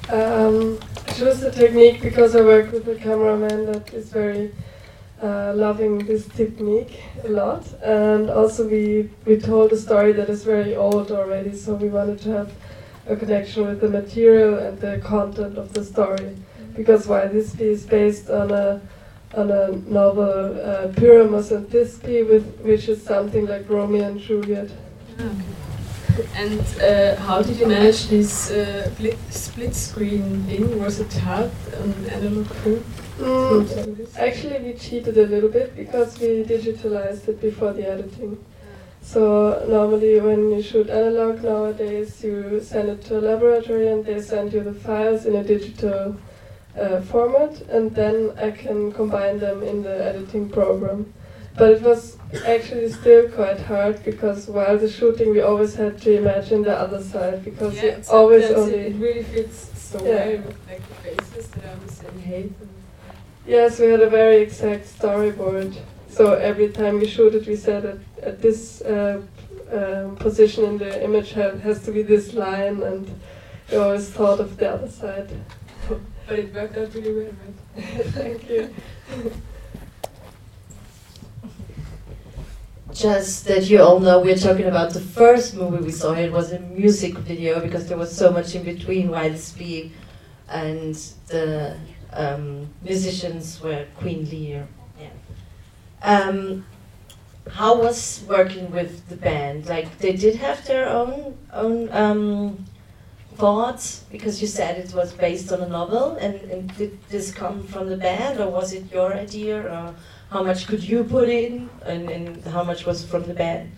Um, 0.09 0.79
I 1.09 1.13
chose 1.13 1.41
the 1.41 1.51
technique 1.51 2.03
because 2.03 2.37
I 2.37 2.43
work 2.43 2.73
with 2.73 2.87
a 2.89 2.95
cameraman 2.95 3.67
that 3.67 3.93
is 3.93 4.11
very 4.11 4.53
uh, 5.23 5.53
loving 5.55 5.99
this 6.07 6.27
technique 6.29 7.01
a 7.25 7.29
lot, 7.29 7.65
and 7.83 8.31
also 8.31 8.69
we 8.69 9.11
we 9.25 9.39
told 9.39 9.73
a 9.73 9.77
story 9.77 10.13
that 10.13 10.29
is 10.29 10.45
very 10.45 10.77
old 10.77 11.11
already, 11.11 11.57
so 11.57 11.75
we 11.75 11.89
wanted 11.89 12.21
to 12.21 12.31
have 12.31 12.53
a 13.09 13.17
connection 13.17 13.67
with 13.67 13.81
the 13.81 13.89
material 13.89 14.59
and 14.59 14.81
the 14.81 14.99
content 14.99 15.57
of 15.57 15.73
the 15.73 15.85
story, 15.85 16.37
because 16.77 17.07
while 17.07 17.29
this 17.29 17.59
is 17.59 17.87
based 17.87 18.29
on 18.31 18.51
a 18.51 18.81
on 19.35 19.51
a 19.51 19.73
novel 19.89 20.61
uh, 20.61 20.89
Pyramus 20.89 21.51
and 21.51 21.67
Thisbe, 21.69 22.29
with 22.29 22.61
which 22.61 22.89
is 22.89 23.03
something 23.03 23.47
like 23.47 23.69
Romeo 23.69 24.05
and 24.05 24.21
Juliet. 24.21 24.71
And 26.37 26.61
uh, 26.81 27.17
how 27.17 27.43
did 27.43 27.57
you 27.57 27.67
manage 27.67 28.07
this 28.09 28.51
uh, 28.51 28.91
split, 28.95 29.19
split 29.31 29.75
screen 29.75 30.43
thing? 30.45 30.81
Was 30.81 31.01
it 31.01 31.13
hard 31.15 31.51
on 31.81 31.93
analog 32.11 32.47
film? 32.47 32.85
Mm, 33.19 34.17
actually, 34.17 34.59
we 34.61 34.73
cheated 34.75 35.19
a 35.19 35.27
little 35.27 35.49
bit 35.49 35.75
because 35.77 36.19
we 36.21 36.45
digitalized 36.45 37.29
it 37.29 37.41
before 37.41 37.73
the 37.73 37.89
editing. 37.89 38.45
So 39.03 39.65
normally, 39.69 40.21
when 40.21 40.51
you 40.51 40.63
shoot 40.63 40.89
analog 40.89 41.43
nowadays, 41.43 42.23
you 42.23 42.61
send 42.63 42.89
it 42.89 43.03
to 43.07 43.19
a 43.19 43.21
laboratory 43.21 43.89
and 43.89 44.05
they 44.05 44.21
send 44.21 44.53
you 44.53 44.63
the 44.63 44.73
files 44.73 45.27
in 45.27 45.37
a 45.37 45.45
digital 45.45 46.17
uh, 46.79 47.01
format, 47.03 47.61
and 47.63 47.95
then 47.95 48.33
I 48.39 48.51
can 48.51 48.93
combine 48.93 49.39
them 49.39 49.63
in 49.63 49.83
the 49.83 50.05
editing 50.05 50.49
program. 50.49 51.13
But 51.57 51.71
it 51.71 51.83
was 51.83 52.17
actually 52.47 52.91
still 52.91 53.29
quite 53.31 53.61
hard 53.61 54.03
because 54.05 54.49
while 54.49 54.77
the 54.77 54.89
shooting, 54.91 55.31
we 55.31 55.41
always 55.41 55.75
had 55.77 56.01
to 56.03 56.17
imagine 56.19 56.63
the 56.63 56.77
other 56.77 57.01
side 57.03 57.45
because 57.45 57.75
Yeah, 57.81 57.99
always 58.11 58.45
it. 58.51 58.57
only 58.57 58.75
It 58.75 58.97
really 58.97 59.23
fits 59.23 59.71
so 59.77 59.99
Yeah. 60.05 60.13
well 60.15 60.37
with 60.47 60.57
like 60.69 60.83
the 60.89 60.95
faces 61.09 61.47
that 61.51 61.87
the 61.87 61.93
same 61.93 62.23
height. 62.23 62.53
and- 62.61 62.69
Yes, 63.47 63.79
we 63.79 63.87
had 63.87 64.01
a 64.01 64.11
very 64.11 64.39
exact 64.43 64.87
storyboard. 64.99 65.75
So 66.09 66.35
every 66.35 66.69
time 66.71 66.99
we 66.99 67.07
shoot 67.07 67.35
it, 67.35 67.47
we 67.47 67.57
said 67.57 67.85
at, 67.85 67.99
at 68.23 68.43
this 68.43 68.81
uh, 68.83 69.21
um, 69.73 70.17
position 70.17 70.65
in 70.65 70.79
the 70.79 71.05
image 71.05 71.33
ha- 71.35 71.57
has 71.63 71.83
to 71.85 71.93
be 71.93 72.03
this 72.03 72.35
line, 72.35 72.83
and 72.83 73.09
we 73.71 73.77
always 73.77 74.09
thought 74.09 74.41
of 74.41 74.57
the 74.57 74.69
other 74.75 74.89
side. 74.89 75.29
But 76.27 76.39
it 76.39 76.55
worked 76.55 76.77
out 76.79 76.95
really 76.95 77.13
well, 77.15 77.33
right? 77.43 78.07
Thank 78.19 78.49
you. 78.51 78.71
Just 82.95 83.47
that 83.47 83.69
you 83.69 83.83
all 83.83 83.99
know, 83.99 84.21
we're 84.21 84.37
talking 84.37 84.67
about 84.67 84.93
the 84.93 85.01
first 85.01 85.57
movie 85.57 85.83
we 85.85 85.91
saw. 85.91 86.13
It 86.13 86.31
was 86.31 86.53
a 86.53 86.61
music 86.61 87.19
video 87.19 87.61
because 87.61 87.89
there 87.89 87.99
was 87.99 88.17
so 88.17 88.31
much 88.31 88.55
in 88.55 88.63
between 88.63 89.11
Wild 89.11 89.37
Speed 89.37 89.91
and 90.49 90.95
the 91.27 91.77
um, 92.13 92.69
musicians 92.83 93.61
were 93.61 93.85
Queen 93.97 94.31
Lear. 94.31 94.69
Yeah. 95.01 95.09
Um, 96.03 96.65
how 97.51 97.77
was 97.83 98.23
working 98.29 98.71
with 98.71 99.09
the 99.09 99.17
band? 99.17 99.67
Like 99.67 99.99
they 99.99 100.13
did 100.13 100.37
have 100.37 100.65
their 100.65 100.89
own 100.89 101.37
own 101.53 101.93
um, 101.93 102.65
thoughts 103.35 104.05
because 104.13 104.41
you 104.41 104.47
said 104.47 104.79
it 104.79 104.95
was 104.95 105.13
based 105.13 105.53
on 105.53 105.61
a 105.63 105.69
novel, 105.69 106.17
and, 106.21 106.37
and 106.43 106.77
did 106.77 106.97
this 107.09 107.33
come 107.33 107.65
from 107.65 107.89
the 107.89 107.97
band, 107.97 108.39
or 108.39 108.49
was 108.49 108.73
it 108.73 108.93
your 108.93 109.15
idea, 109.15 109.61
or 109.63 109.95
how 110.35 110.43
much 110.43 110.67
could 110.67 110.83
you 110.83 111.05
put 111.05 111.29
in, 111.29 111.71
and, 111.87 112.11
and 112.11 112.45
how 112.47 112.65
much 112.65 112.85
was 112.85 113.05
from 113.05 113.23
the 113.23 113.35
band? 113.35 113.71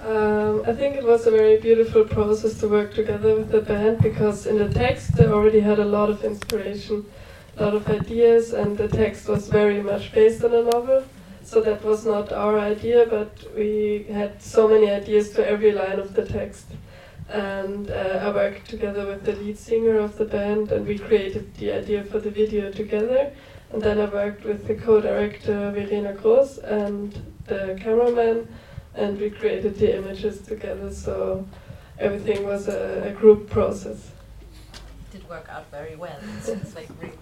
Um, 0.00 0.64
I 0.66 0.72
think 0.72 0.96
it 0.96 1.04
was 1.04 1.28
a 1.28 1.30
very 1.30 1.56
beautiful 1.58 2.04
process 2.04 2.58
to 2.60 2.66
work 2.68 2.92
together 2.94 3.36
with 3.36 3.50
the 3.52 3.60
band 3.60 4.02
because 4.02 4.44
in 4.46 4.58
the 4.58 4.68
text 4.68 5.14
they 5.14 5.26
already 5.26 5.60
had 5.60 5.78
a 5.78 5.84
lot 5.84 6.10
of 6.10 6.24
inspiration. 6.24 7.06
a 7.56 7.64
lot 7.64 7.74
of 7.74 7.88
ideas, 7.88 8.52
and 8.52 8.76
the 8.76 8.88
text 8.88 9.28
was 9.28 9.48
very 9.48 9.80
much 9.80 10.12
based 10.12 10.42
on 10.42 10.52
a 10.52 10.62
novel. 10.62 11.04
So 11.44 11.60
that 11.60 11.84
was 11.84 12.04
not 12.04 12.32
our 12.32 12.58
idea, 12.58 13.06
but 13.08 13.32
we 13.54 14.06
had 14.10 14.42
so 14.42 14.66
many 14.66 14.90
ideas 14.90 15.30
to 15.34 15.48
every 15.48 15.70
line 15.70 16.00
of 16.00 16.14
the 16.14 16.24
text. 16.24 16.66
And 17.28 17.88
uh, 17.88 18.26
I 18.26 18.30
worked 18.30 18.68
together 18.68 19.06
with 19.06 19.22
the 19.24 19.36
lead 19.36 19.58
singer 19.58 19.96
of 20.00 20.18
the 20.18 20.24
band, 20.24 20.72
and 20.72 20.84
we 20.84 20.98
created 20.98 21.54
the 21.54 21.70
idea 21.70 22.02
for 22.02 22.18
the 22.18 22.30
video 22.30 22.72
together. 22.72 23.30
And 23.74 23.82
then 23.82 23.98
I 23.98 24.04
worked 24.04 24.44
with 24.44 24.68
the 24.68 24.76
co-director 24.76 25.72
Verena 25.72 26.12
Gross 26.12 26.58
and 26.58 27.12
the 27.48 27.76
cameraman, 27.82 28.46
and 28.94 29.18
we 29.18 29.30
created 29.30 29.76
the 29.80 29.98
images 29.98 30.40
together. 30.42 30.92
So 30.92 31.44
everything 31.98 32.46
was 32.46 32.68
a, 32.68 33.02
a 33.08 33.10
group 33.10 33.50
process. 33.50 34.12
It 34.72 35.18
did 35.18 35.28
work 35.28 35.48
out 35.50 35.68
very 35.72 35.96
well. 35.96 36.16
It's, 36.36 36.48
it's 36.50 36.76
like 36.76 36.88
really. 37.00 37.18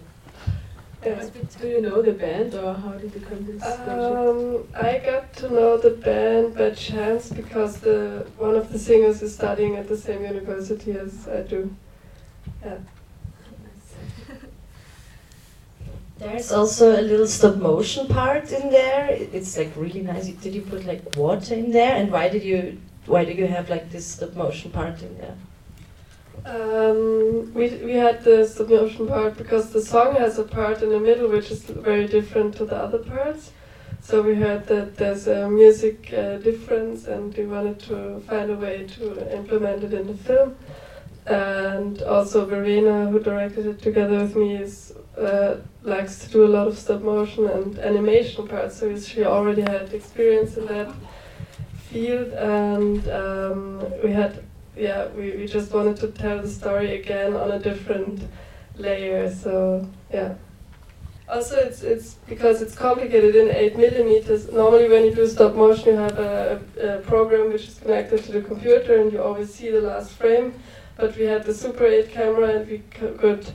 Yeah. 1.03 1.27
Do 1.59 1.67
you 1.67 1.81
know 1.81 2.03
the 2.03 2.13
band 2.13 2.53
or 2.53 2.75
how 2.75 2.91
did 2.91 3.15
you 3.15 3.21
come 3.21 3.45
to 3.45 3.51
this 3.53 3.63
project? 3.63 3.89
Um, 3.89 4.67
I 4.75 5.01
got 5.03 5.33
to 5.37 5.49
know 5.49 5.77
the 5.77 5.89
band 5.89 6.55
by 6.55 6.69
chance 6.69 7.29
because 7.29 7.79
the 7.79 8.27
one 8.37 8.55
of 8.55 8.71
the 8.71 8.77
singers 8.77 9.23
is 9.23 9.33
studying 9.33 9.75
at 9.75 9.89
the 9.89 9.97
same 9.97 10.21
university 10.21 10.91
as 10.91 11.27
I 11.27 11.41
do. 11.41 11.75
Yeah. 12.63 12.77
There's 16.23 16.53
also 16.53 16.97
a 16.97 17.01
little 17.01 17.27
stop 17.27 17.57
motion 17.57 18.07
part 18.07 18.49
in 18.53 18.69
there. 18.69 19.09
It's 19.09 19.57
like 19.57 19.73
really 19.75 20.01
nice. 20.01 20.29
Did 20.29 20.55
you 20.55 20.61
put 20.61 20.85
like 20.85 21.17
water 21.17 21.53
in 21.53 21.71
there? 21.71 21.95
And 21.97 22.09
why 22.13 22.29
did 22.29 22.43
you 22.43 22.79
why 23.07 23.25
did 23.25 23.37
you 23.37 23.47
have 23.47 23.69
like 23.69 23.91
this 23.91 24.05
stop 24.07 24.33
motion 24.33 24.71
part 24.71 25.01
in 25.01 25.17
there? 25.17 25.35
Um, 26.45 27.53
we, 27.53 27.67
we 27.89 27.93
had 27.95 28.23
the 28.23 28.47
stop 28.47 28.69
motion 28.69 29.05
part 29.05 29.37
because 29.37 29.71
the 29.73 29.81
song 29.81 30.15
has 30.15 30.39
a 30.39 30.45
part 30.45 30.81
in 30.81 30.89
the 30.89 30.99
middle 30.99 31.29
which 31.29 31.51
is 31.51 31.63
very 31.63 32.07
different 32.07 32.55
to 32.55 32.65
the 32.65 32.77
other 32.77 32.99
parts. 32.99 33.51
So 33.99 34.21
we 34.21 34.35
heard 34.35 34.65
that 34.67 34.95
there's 34.95 35.27
a 35.27 35.49
music 35.49 36.13
uh, 36.13 36.37
difference 36.37 37.05
and 37.05 37.35
we 37.35 37.45
wanted 37.45 37.79
to 37.89 38.21
find 38.29 38.49
a 38.49 38.55
way 38.55 38.87
to 38.95 39.35
implement 39.35 39.83
it 39.83 39.93
in 39.93 40.07
the 40.07 40.17
film. 40.29 40.55
And 41.25 42.01
also 42.03 42.45
Verena, 42.45 43.07
who 43.09 43.19
directed 43.19 43.65
it 43.65 43.81
together 43.81 44.19
with 44.19 44.37
me, 44.37 44.55
is 44.55 44.93
uh, 45.17 45.57
likes 45.83 46.19
to 46.19 46.29
do 46.29 46.45
a 46.45 46.47
lot 46.47 46.67
of 46.67 46.77
stop 46.77 47.01
motion 47.01 47.47
and 47.47 47.77
animation 47.79 48.47
parts. 48.47 48.77
So 48.77 48.97
she 48.97 49.23
already 49.23 49.61
had 49.61 49.93
experience 49.93 50.57
in 50.57 50.65
that 50.67 50.91
field, 51.89 52.33
and 52.33 53.07
um, 53.09 53.83
we 54.03 54.11
had 54.11 54.43
yeah 54.75 55.07
we, 55.09 55.31
we 55.37 55.45
just 55.45 55.71
wanted 55.71 55.97
to 55.97 56.07
tell 56.07 56.41
the 56.41 56.49
story 56.49 56.99
again 56.99 57.35
on 57.35 57.51
a 57.51 57.59
different 57.59 58.21
layer. 58.75 59.33
So 59.33 59.87
yeah. 60.11 60.35
Also, 61.29 61.55
it's 61.55 61.83
it's 61.83 62.15
because 62.27 62.61
it's 62.61 62.75
complicated 62.75 63.35
in 63.35 63.49
eight 63.49 63.77
millimeters. 63.77 64.51
Normally, 64.51 64.89
when 64.89 65.05
you 65.05 65.15
do 65.15 65.25
stop 65.25 65.55
motion, 65.55 65.93
you 65.93 65.99
have 65.99 66.19
a, 66.19 66.61
a 66.81 66.97
program 67.01 67.53
which 67.53 67.67
is 67.69 67.79
connected 67.79 68.23
to 68.25 68.31
the 68.33 68.41
computer, 68.41 69.01
and 69.01 69.11
you 69.11 69.21
always 69.23 69.53
see 69.53 69.71
the 69.71 69.81
last 69.81 70.11
frame. 70.11 70.53
But 70.97 71.17
we 71.17 71.23
had 71.23 71.43
the 71.45 71.53
Super 71.53 71.85
8 71.85 72.11
camera, 72.11 72.59
and 72.59 72.69
we 72.69 72.83
could 72.91 73.51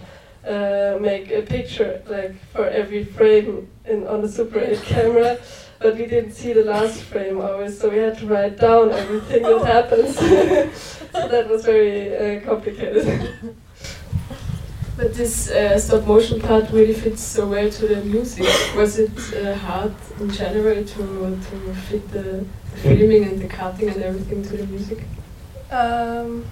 uh, 0.48 0.98
make 1.00 1.30
a 1.30 1.42
picture 1.42 2.02
like 2.06 2.34
for 2.52 2.66
every 2.66 3.04
frame 3.04 3.68
in 3.84 4.06
on 4.06 4.22
the 4.22 4.28
Super 4.28 4.61
8 4.61 4.82
camera. 4.82 5.38
But 5.80 5.96
we 5.96 6.06
didn't 6.06 6.32
see 6.32 6.52
the 6.52 6.64
last 6.64 7.02
frame 7.02 7.40
always, 7.40 7.78
so 7.78 7.88
we 7.88 7.98
had 7.98 8.18
to 8.18 8.26
write 8.26 8.58
down 8.58 8.90
everything 8.90 9.42
that 9.42 9.64
happens. 9.76 10.16
so 11.12 11.28
that 11.28 11.48
was 11.48 11.64
very 11.64 12.38
uh, 12.38 12.40
complicated. 12.44 13.56
But 14.96 15.14
this 15.14 15.48
uh, 15.48 15.78
stop 15.78 16.04
motion 16.06 16.40
part 16.40 16.72
really 16.72 16.94
fits 16.94 17.22
so 17.22 17.46
well 17.46 17.70
to 17.70 17.87
the 17.87 18.02
music. 18.04 18.48
Was 18.74 18.98
it 18.98 19.16
uh, 19.34 19.54
hard 19.54 19.94
in 20.18 20.28
general 20.30 20.84
to, 20.84 20.96
to 20.96 21.74
fit 21.87 22.11
the 22.11 22.44
filming 22.82 23.22
and 23.22 23.40
the 23.40 23.46
cutting 23.46 23.90
and 23.90 24.02
everything 24.02 24.42
to 24.42 24.56
the 24.56 24.66
music? 24.66 25.04
Um, 25.70 26.44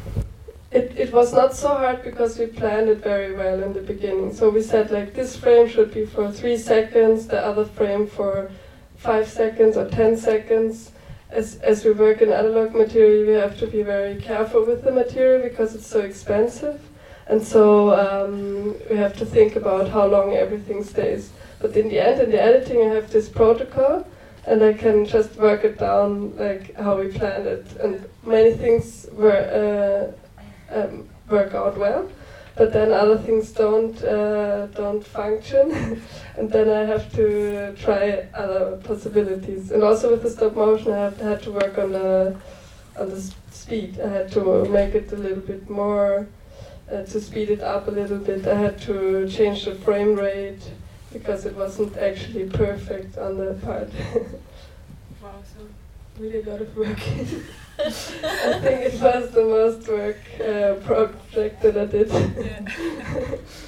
it, 0.70 0.92
it 0.96 1.12
was 1.12 1.32
not 1.32 1.54
so 1.54 1.68
hard 1.68 2.02
because 2.02 2.38
we 2.38 2.46
planned 2.46 2.88
it 2.88 2.98
very 2.98 3.34
well 3.34 3.62
in 3.62 3.72
the 3.72 3.80
beginning. 3.80 4.34
So 4.34 4.50
we 4.50 4.62
said 4.62 4.90
like 4.90 5.14
this 5.14 5.36
frame 5.36 5.68
should 5.68 5.92
be 5.94 6.06
for 6.06 6.30
three 6.30 6.56
seconds, 6.56 7.26
the 7.26 7.44
other 7.44 7.64
frame 7.64 8.06
for 8.06 8.50
five 8.96 9.28
seconds 9.28 9.76
or 9.76 9.88
ten 9.88 10.16
seconds. 10.16 10.92
As, 11.30 11.56
as 11.56 11.84
we 11.84 11.90
work 11.90 12.22
in 12.22 12.30
analog 12.30 12.74
material, 12.74 13.26
we 13.26 13.32
have 13.32 13.58
to 13.58 13.66
be 13.66 13.82
very 13.82 14.16
careful 14.20 14.64
with 14.64 14.84
the 14.84 14.92
material 14.92 15.42
because 15.42 15.74
it's 15.74 15.86
so 15.86 16.00
expensive. 16.00 16.80
And 17.26 17.42
so 17.42 17.90
um, 17.90 18.76
we 18.88 18.96
have 18.96 19.16
to 19.18 19.26
think 19.26 19.56
about 19.56 19.88
how 19.88 20.06
long 20.06 20.34
everything 20.34 20.84
stays. 20.84 21.30
But 21.60 21.76
in 21.76 21.88
the 21.88 21.98
end, 21.98 22.20
in 22.20 22.30
the 22.30 22.40
editing, 22.40 22.80
I 22.82 22.94
have 22.94 23.10
this 23.10 23.28
protocol, 23.28 24.06
and 24.46 24.62
I 24.62 24.72
can 24.72 25.04
just 25.04 25.34
work 25.36 25.64
it 25.64 25.78
down 25.78 26.36
like 26.36 26.76
how 26.76 27.00
we 27.00 27.08
planned 27.08 27.46
it. 27.46 27.66
And 27.80 28.04
many 28.24 28.52
things 28.52 29.06
were 29.12 30.12
uh, 30.12 30.25
um, 30.70 31.08
work 31.28 31.54
out 31.54 31.76
well, 31.78 32.08
but 32.56 32.72
then 32.72 32.92
other 32.92 33.18
things 33.18 33.52
don't 33.52 34.02
uh, 34.02 34.66
don't 34.66 35.04
function, 35.04 36.02
and 36.36 36.50
then 36.50 36.68
I 36.68 36.84
have 36.84 37.12
to 37.14 37.74
try 37.76 38.26
other 38.34 38.76
possibilities. 38.84 39.70
And 39.70 39.82
also 39.82 40.10
with 40.10 40.22
the 40.22 40.30
stop 40.30 40.54
motion, 40.54 40.92
I 40.92 40.98
have 40.98 41.20
had 41.20 41.42
to 41.42 41.52
work 41.52 41.78
on 41.78 41.92
the 41.92 42.36
on 42.98 43.10
the 43.10 43.20
speed. 43.50 44.00
I 44.00 44.08
had 44.08 44.32
to 44.32 44.64
make 44.64 44.94
it 44.94 45.12
a 45.12 45.16
little 45.16 45.42
bit 45.42 45.68
more 45.68 46.26
uh, 46.90 47.02
to 47.02 47.20
speed 47.20 47.50
it 47.50 47.62
up 47.62 47.88
a 47.88 47.90
little 47.90 48.18
bit. 48.18 48.46
I 48.46 48.54
had 48.54 48.80
to 48.82 49.28
change 49.28 49.64
the 49.64 49.74
frame 49.74 50.14
rate 50.14 50.62
because 51.12 51.46
it 51.46 51.54
wasn't 51.56 51.96
actually 51.96 52.48
perfect 52.48 53.18
on 53.18 53.38
the 53.38 53.54
part. 53.54 53.90
Wow, 55.22 55.42
so 55.42 55.66
really 56.22 56.40
a 56.40 56.48
lot 56.48 56.60
of 56.60 56.76
work. 56.76 57.00
I 57.78 57.90
think 57.90 58.94
it 58.94 59.00
was 59.00 59.30
the 59.32 59.44
most 59.44 59.86
work 59.88 60.18
uh, 60.40 60.74
project 60.86 61.62
that 61.62 61.76
I 61.76 61.84
did. 61.86 62.10
Imagine 62.10 63.38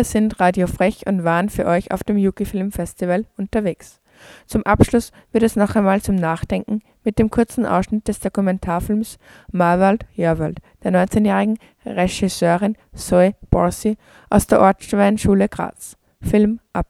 Wir 0.00 0.04
sind 0.06 0.40
Radio 0.40 0.66
Frech 0.66 1.06
und 1.06 1.24
waren 1.24 1.50
für 1.50 1.66
euch 1.66 1.92
auf 1.92 2.02
dem 2.02 2.16
Yuki 2.16 2.46
Film 2.46 2.72
Festival 2.72 3.26
unterwegs. 3.36 4.00
Zum 4.46 4.64
Abschluss 4.64 5.12
wird 5.30 5.44
es 5.44 5.56
noch 5.56 5.76
einmal 5.76 6.00
zum 6.00 6.14
Nachdenken 6.14 6.80
mit 7.04 7.18
dem 7.18 7.28
kurzen 7.28 7.66
Ausschnitt 7.66 8.08
des 8.08 8.18
Dokumentarfilms 8.18 9.18
Marwald 9.52 10.06
Jörwald 10.14 10.60
der 10.82 10.92
19-jährigen 10.92 11.58
Regisseurin 11.84 12.78
Zoe 12.94 13.34
Borsi 13.50 13.98
aus 14.30 14.46
der 14.46 14.62
Ortsschweinschule 14.62 15.50
Graz. 15.50 15.98
Film 16.22 16.60
ab. 16.72 16.88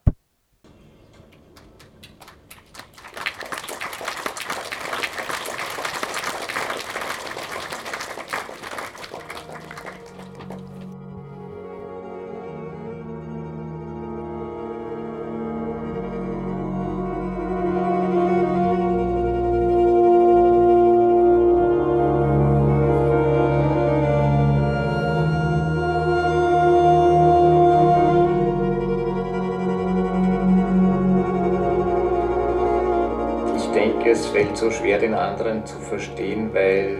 anderen 35.41 35.65
zu 35.67 35.79
verstehen, 35.79 36.51
weil 36.53 36.99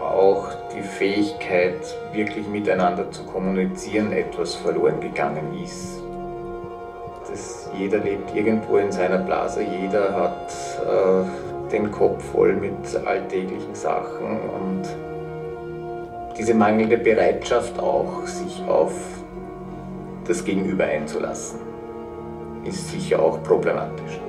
auch 0.00 0.48
die 0.74 0.82
Fähigkeit, 0.82 1.80
wirklich 2.12 2.46
miteinander 2.46 3.10
zu 3.10 3.24
kommunizieren, 3.24 4.12
etwas 4.12 4.54
verloren 4.54 5.00
gegangen 5.00 5.58
ist. 5.62 6.02
Das, 7.30 7.70
jeder 7.76 7.98
lebt 7.98 8.34
irgendwo 8.34 8.76
in 8.76 8.92
seiner 8.92 9.18
Blase, 9.18 9.62
jeder 9.62 10.14
hat 10.14 10.52
äh, 10.86 11.70
den 11.70 11.90
Kopf 11.90 12.22
voll 12.32 12.52
mit 12.54 12.74
alltäglichen 13.06 13.74
Sachen 13.74 14.40
und 14.50 14.82
diese 16.36 16.52
mangelnde 16.52 16.98
Bereitschaft 16.98 17.78
auch, 17.78 18.26
sich 18.26 18.62
auf 18.68 18.92
das 20.26 20.44
Gegenüber 20.44 20.84
einzulassen, 20.84 21.60
ist 22.64 22.90
sicher 22.90 23.22
auch 23.22 23.42
problematisch. 23.42 24.23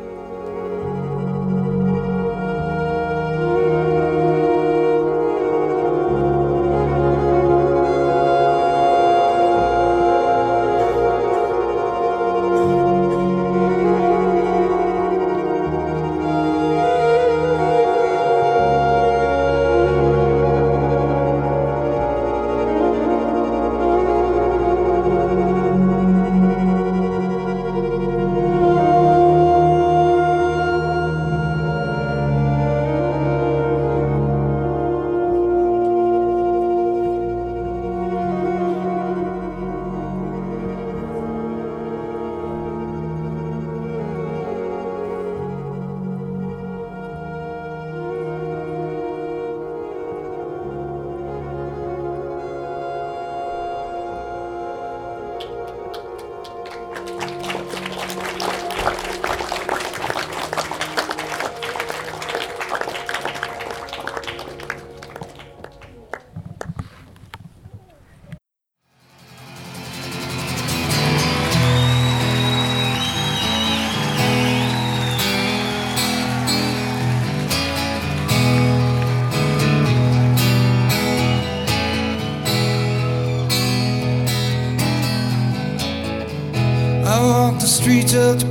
took 88.16 88.45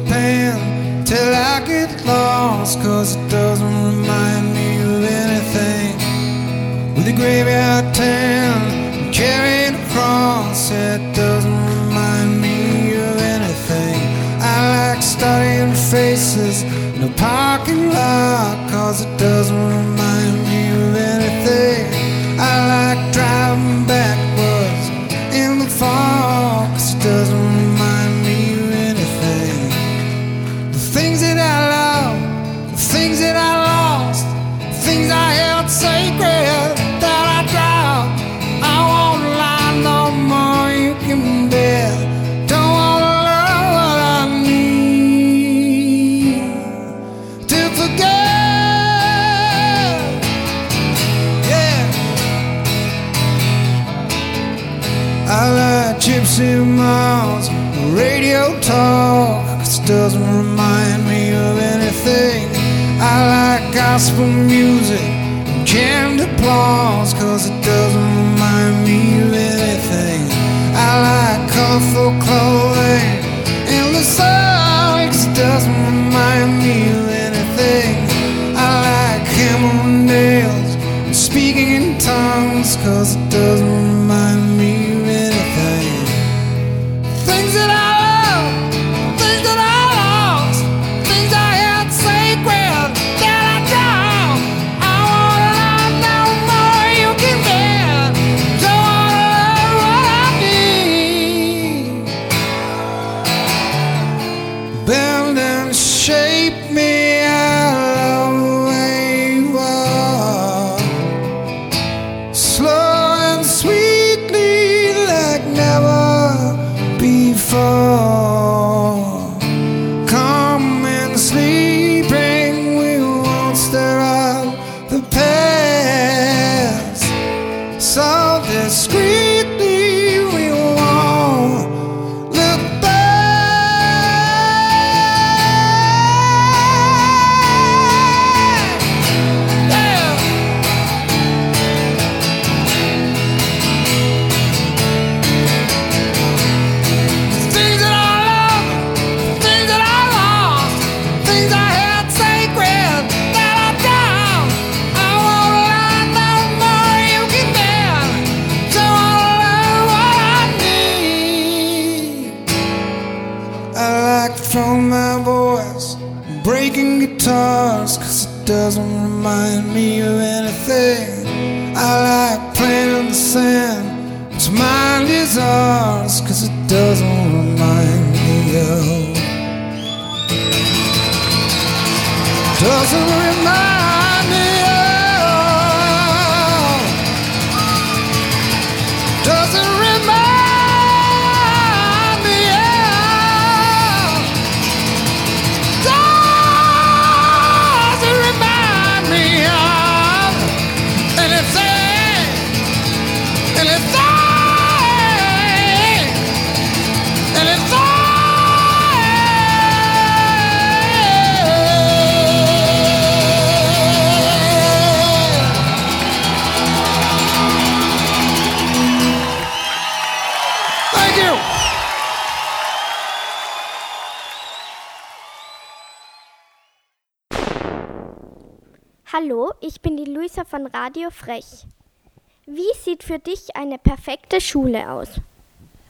für 233.15 233.21
dich 233.21 233.55
eine 233.55 233.79
perfekte 233.79 234.41
Schule 234.41 234.91
aus? 234.91 235.09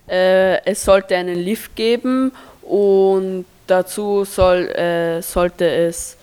Äh, 0.06 0.62
es 0.66 0.84
sollte 0.84 1.16
einen 1.16 1.38
Lift 1.38 1.74
geben 1.74 2.32
und 2.60 3.46
dazu 3.66 4.24
soll, 4.24 4.68
äh, 4.68 5.22
sollte 5.22 5.64
es 5.64 6.18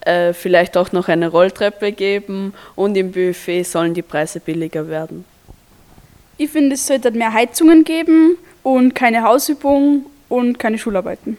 äh, 0.00 0.32
vielleicht 0.32 0.78
auch 0.78 0.92
noch 0.92 1.08
eine 1.08 1.28
Rolltreppe 1.28 1.92
geben 1.92 2.54
und 2.76 2.96
im 2.96 3.12
Buffet 3.12 3.64
sollen 3.64 3.92
die 3.92 4.00
Preise 4.00 4.40
billiger 4.40 4.88
werden. 4.88 5.26
Ich 6.38 6.50
finde, 6.50 6.76
es 6.76 6.86
sollte 6.86 7.10
mehr 7.10 7.34
Heizungen 7.34 7.84
geben 7.84 8.38
und 8.62 8.94
keine 8.94 9.22
Hausübung 9.22 10.06
und 10.30 10.58
keine 10.58 10.78
Schularbeiten. 10.78 11.36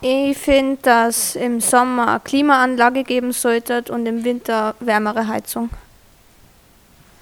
Ich 0.00 0.38
finde, 0.38 0.78
dass 0.80 1.36
im 1.36 1.60
Sommer 1.60 2.08
eine 2.08 2.20
Klimaanlage 2.20 3.04
geben 3.04 3.32
sollte 3.32 3.84
und 3.92 4.06
im 4.06 4.24
Winter 4.24 4.74
wärmere 4.80 5.28
Heizung. 5.28 5.68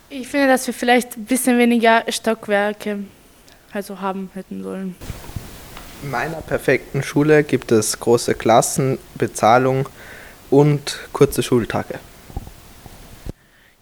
Ich 0.08 0.28
finde, 0.28 0.46
dass 0.46 0.66
wir 0.66 0.74
vielleicht 0.74 1.16
ein 1.16 1.24
bisschen 1.24 1.58
weniger 1.58 2.04
Stockwerke 2.08 3.00
also 3.72 4.00
haben 4.00 4.30
hätten 4.34 4.62
sollen. 4.62 4.94
In 6.02 6.10
meiner 6.10 6.40
perfekten 6.40 7.02
Schule 7.02 7.42
gibt 7.42 7.72
es 7.72 7.98
große 7.98 8.34
Klassen, 8.34 8.98
Bezahlung 9.14 9.88
und 10.50 10.98
kurze 11.12 11.42
Schultage. 11.42 11.98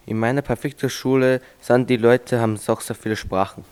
In 0.07 0.19
meiner 0.19 0.41
perfekten 0.41 0.89
Schule 0.89 1.41
sind 1.61 1.89
die 1.89 1.97
Leute, 1.97 2.39
haben 2.39 2.59
auch 2.67 2.81
sehr 2.81 2.95
viele 2.95 3.15
Sprachen. 3.15 3.63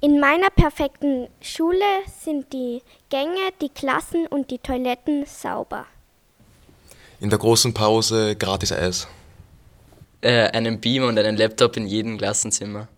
In 0.00 0.20
meiner 0.20 0.50
perfekten 0.50 1.28
Schule 1.40 1.84
sind 2.22 2.52
die 2.52 2.82
Gänge, 3.10 3.50
die 3.60 3.68
Klassen 3.68 4.26
und 4.26 4.50
die 4.50 4.58
Toiletten 4.58 5.24
sauber. 5.26 5.86
In 7.20 7.30
der 7.30 7.38
großen 7.38 7.74
Pause 7.74 8.36
gratis 8.36 8.72
Eis. 8.72 9.08
Äh, 10.20 10.48
einen 10.50 10.80
Beamer 10.80 11.06
und 11.06 11.18
einen 11.18 11.36
Laptop 11.36 11.76
in 11.76 11.86
jedem 11.86 12.18
Klassenzimmer. 12.18 12.88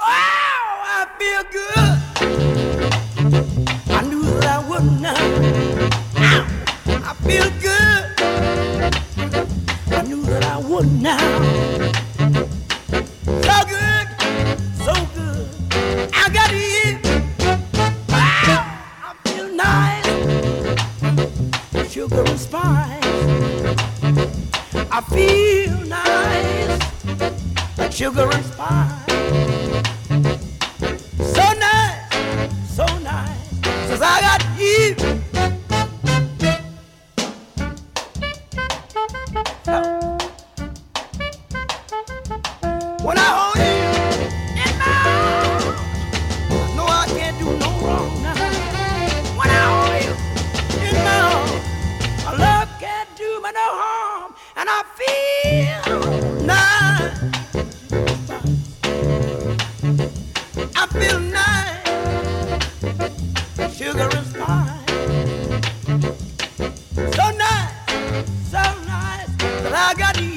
I 0.00 1.06
feel 1.18 1.42
good. 1.50 1.98
I 3.90 4.02
knew 4.02 4.22
that 4.40 4.60
I 4.60 4.68
would 4.68 4.84
now. 5.00 5.14
I 7.04 7.14
feel. 7.24 7.48
So 13.42 13.56
good, 13.66 14.06
so 14.84 14.94
good. 15.14 15.48
I 16.14 16.28
got. 16.32 16.48
Sugar 21.88 22.20
and 22.20 22.38
spice. 22.38 23.07
I 24.90 25.00
feel 25.02 25.80
nice. 25.86 26.78
Like 27.78 27.92
sugar 27.92 28.28
and 28.32 28.44
spice. 28.44 29.04
So 31.18 31.52
nice, 31.58 32.74
so 32.74 32.86
nice, 32.98 33.48
since 33.86 34.00
I 34.02 34.20
got 34.20 34.42
you. 34.58 34.96
When 43.04 43.18
I 43.18 43.20
hold 43.38 43.58
you 43.58 43.87
I 69.88 69.94
got 69.94 70.27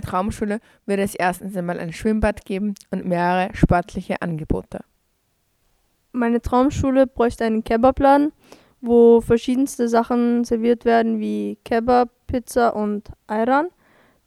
meiner 0.00 0.10
Traumschule 0.10 0.60
würde 0.86 1.02
es 1.02 1.14
erstens 1.14 1.56
einmal 1.56 1.78
ein 1.78 1.92
Schwimmbad 1.92 2.44
geben 2.44 2.74
und 2.90 3.04
mehrere 3.04 3.54
sportliche 3.54 4.22
Angebote. 4.22 4.80
Meine 6.12 6.40
Traumschule 6.40 7.06
bräuchte 7.06 7.44
einen 7.44 7.62
Kebabladen, 7.62 8.32
wo 8.80 9.20
verschiedenste 9.20 9.88
Sachen 9.88 10.44
serviert 10.44 10.84
werden 10.84 11.20
wie 11.20 11.58
Kebab, 11.64 12.08
Pizza 12.26 12.74
und 12.74 13.10
Ayran. 13.26 13.68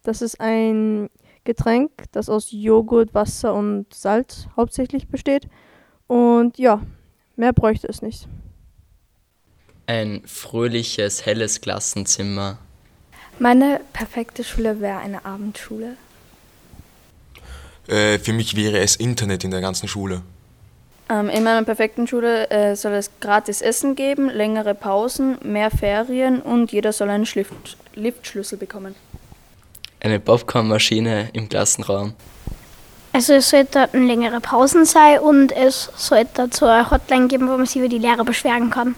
Das 0.03 0.21
ist 0.21 0.39
ein 0.39 1.09
Getränk, 1.43 1.91
das 2.11 2.29
aus 2.29 2.51
Joghurt, 2.51 3.13
Wasser 3.13 3.53
und 3.53 3.93
Salz 3.93 4.47
hauptsächlich 4.55 5.07
besteht. 5.07 5.47
Und 6.07 6.57
ja, 6.57 6.81
mehr 7.35 7.53
bräuchte 7.53 7.87
es 7.87 8.01
nicht. 8.01 8.27
Ein 9.87 10.21
fröhliches, 10.25 11.25
helles 11.25 11.59
Klassenzimmer. 11.59 12.59
Meine 13.43 13.81
perfekte 13.91 14.41
Schule 14.41 14.79
wäre 14.79 14.99
eine 14.99 15.25
Abendschule. 15.25 15.97
Äh, 17.87 18.17
für 18.17 18.31
mich 18.31 18.55
wäre 18.55 18.79
es 18.79 18.95
Internet 18.95 19.43
in 19.43 19.51
der 19.51 19.59
ganzen 19.59 19.89
Schule. 19.89 20.21
Ähm, 21.09 21.27
in 21.27 21.43
meiner 21.43 21.61
perfekten 21.63 22.07
Schule 22.07 22.49
äh, 22.51 22.77
soll 22.77 22.93
es 22.93 23.11
gratis 23.19 23.61
Essen 23.61 23.95
geben, 23.95 24.29
längere 24.29 24.73
Pausen, 24.73 25.37
mehr 25.43 25.71
Ferien 25.71 26.41
und 26.41 26.71
jeder 26.71 26.93
soll 26.93 27.09
einen 27.09 27.25
Schlift 27.25 27.75
Liftschlüssel 27.95 28.57
bekommen. 28.57 28.95
Eine 29.99 30.21
Popcornmaschine 30.21 31.31
im 31.33 31.49
Klassenraum. 31.49 32.13
Also 33.11 33.33
es 33.33 33.49
sollte 33.49 33.93
eine 33.93 34.05
längere 34.05 34.39
Pausen 34.39 34.85
sein 34.85 35.19
und 35.19 35.51
es 35.51 35.89
sollte 35.97 36.47
so 36.53 36.65
eine 36.65 36.89
Hotline 36.89 37.27
geben, 37.27 37.49
wo 37.49 37.57
man 37.57 37.65
sich 37.65 37.75
über 37.75 37.89
die 37.89 37.99
Lehrer 37.99 38.23
beschweren 38.23 38.69
kann. 38.69 38.95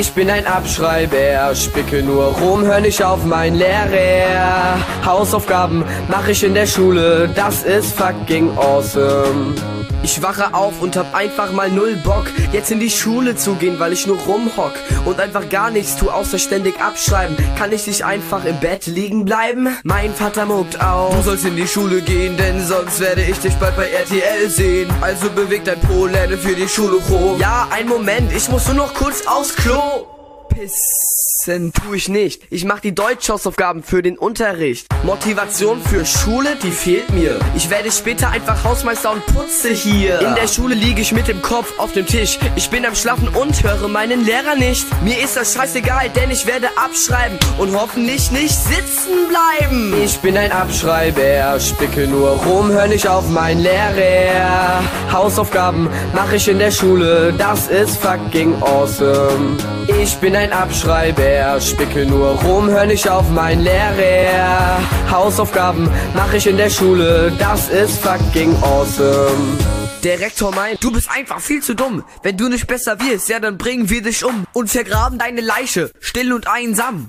Ich 0.00 0.12
bin 0.12 0.30
ein 0.30 0.46
Abschreiber, 0.46 1.54
spicke 1.54 2.02
nur 2.02 2.28
rum, 2.28 2.64
hör 2.64 2.80
nicht 2.80 3.04
auf 3.04 3.22
mein 3.26 3.54
Lehrer. 3.54 4.78
Hausaufgaben 5.04 5.84
mache 6.08 6.30
ich 6.30 6.42
in 6.42 6.54
der 6.54 6.66
Schule, 6.66 7.28
das 7.34 7.64
ist 7.64 7.98
fucking 7.98 8.48
awesome. 8.56 9.54
Ich 10.02 10.22
wache 10.22 10.54
auf 10.54 10.80
und 10.80 10.96
hab 10.96 11.14
einfach 11.14 11.52
mal 11.52 11.70
null 11.70 11.94
Bock, 11.96 12.24
jetzt 12.52 12.70
in 12.70 12.80
die 12.80 12.90
Schule 12.90 13.36
zu 13.36 13.54
gehen, 13.54 13.78
weil 13.78 13.92
ich 13.92 14.06
nur 14.06 14.18
rumhock 14.18 14.72
und 15.04 15.20
einfach 15.20 15.48
gar 15.50 15.70
nichts 15.70 15.96
tu, 15.96 16.10
außer 16.10 16.38
ständig 16.38 16.80
abschreiben. 16.80 17.36
Kann 17.58 17.70
ich 17.72 17.86
nicht 17.86 18.04
einfach 18.04 18.44
im 18.46 18.58
Bett 18.60 18.86
liegen 18.86 19.26
bleiben? 19.26 19.68
Mein 19.82 20.14
Vater 20.14 20.46
muckt 20.46 20.80
auf. 20.82 21.14
Du 21.14 21.22
sollst 21.22 21.44
in 21.44 21.56
die 21.56 21.68
Schule 21.68 22.00
gehen, 22.00 22.36
denn 22.36 22.66
sonst 22.66 22.98
werde 23.00 23.22
ich 23.22 23.38
dich 23.38 23.54
bald 23.56 23.76
bei 23.76 23.90
RTL 23.90 24.48
sehen. 24.48 24.90
Also 25.02 25.28
beweg 25.30 25.64
dein 25.64 25.80
Po, 25.80 26.06
lerne 26.06 26.38
für 26.38 26.54
die 26.54 26.68
Schule 26.68 26.96
hoch. 27.08 27.38
Ja, 27.38 27.68
ein 27.70 27.86
Moment, 27.86 28.32
ich 28.32 28.48
muss 28.48 28.66
nur 28.66 28.76
noch 28.76 28.94
kurz 28.94 29.26
aufs 29.26 29.54
Klo. 29.54 30.19
Pissen 30.50 31.72
tu 31.72 31.94
ich 31.94 32.08
nicht. 32.08 32.42
Ich 32.50 32.64
mach 32.64 32.80
die 32.80 32.94
Deutschhausaufgaben 32.94 33.82
für 33.82 34.02
den 34.02 34.18
Unterricht. 34.18 34.86
Motivation 35.04 35.80
für 35.82 36.04
Schule, 36.04 36.56
die 36.62 36.70
fehlt 36.70 37.10
mir. 37.10 37.38
Ich 37.56 37.70
werde 37.70 37.90
später 37.90 38.30
einfach 38.30 38.62
Hausmeister 38.64 39.12
und 39.12 39.24
putze 39.26 39.70
hier. 39.70 40.20
In 40.20 40.34
der 40.34 40.48
Schule 40.48 40.74
liege 40.74 41.00
ich 41.00 41.12
mit 41.12 41.28
dem 41.28 41.40
Kopf 41.40 41.72
auf 41.78 41.92
dem 41.92 42.06
Tisch. 42.06 42.38
Ich 42.56 42.68
bin 42.68 42.84
am 42.84 42.94
Schlafen 42.94 43.28
und 43.28 43.62
höre 43.62 43.88
meinen 43.88 44.24
Lehrer 44.24 44.56
nicht. 44.56 44.86
Mir 45.02 45.18
ist 45.22 45.36
das 45.36 45.54
scheißegal, 45.54 46.10
denn 46.10 46.30
ich 46.30 46.46
werde 46.46 46.68
abschreiben 46.76 47.38
und 47.58 47.74
hoffentlich 47.74 48.30
nicht 48.30 48.54
sitzen 48.54 49.28
bleiben. 49.28 49.94
Ich 50.04 50.18
bin 50.18 50.36
ein 50.36 50.52
Abschreiber, 50.52 51.58
spicke 51.60 52.06
nur 52.06 52.30
rum, 52.30 52.70
hör 52.70 52.86
nicht 52.86 53.08
auf 53.08 53.28
mein 53.28 53.60
Lehrer. 53.60 54.82
Hausaufgaben 55.12 55.88
mache 56.14 56.36
ich 56.36 56.48
in 56.48 56.58
der 56.58 56.70
Schule, 56.70 57.32
das 57.38 57.68
ist 57.68 57.96
fucking 57.98 58.54
awesome. 58.62 59.56
Ich 60.00 60.16
bin 60.16 60.36
ein 60.36 60.39
Abschreiber, 60.48 61.60
spicke 61.60 62.06
nur 62.06 62.30
rum, 62.42 62.68
hör 62.70 62.86
nicht 62.86 63.08
auf 63.08 63.28
mein 63.30 63.60
Lehrer. 63.60 64.78
Hausaufgaben 65.10 65.88
mache 66.14 66.38
ich 66.38 66.46
in 66.46 66.56
der 66.56 66.70
Schule, 66.70 67.30
das 67.38 67.68
ist 67.68 67.98
fucking 67.98 68.56
awesome. 68.62 69.58
Der 70.02 70.18
Rektor 70.18 70.54
meint, 70.54 70.82
du 70.82 70.90
bist 70.90 71.10
einfach 71.10 71.40
viel 71.40 71.62
zu 71.62 71.74
dumm. 71.74 72.04
Wenn 72.22 72.38
du 72.38 72.48
nicht 72.48 72.66
besser 72.66 72.98
wirst, 73.00 73.28
ja, 73.28 73.38
dann 73.38 73.58
bringen 73.58 73.90
wir 73.90 74.00
dich 74.02 74.24
um 74.24 74.44
und 74.54 74.70
vergraben 74.70 75.18
deine 75.18 75.42
Leiche, 75.42 75.90
still 76.00 76.32
und 76.32 76.48
einsam. 76.48 77.06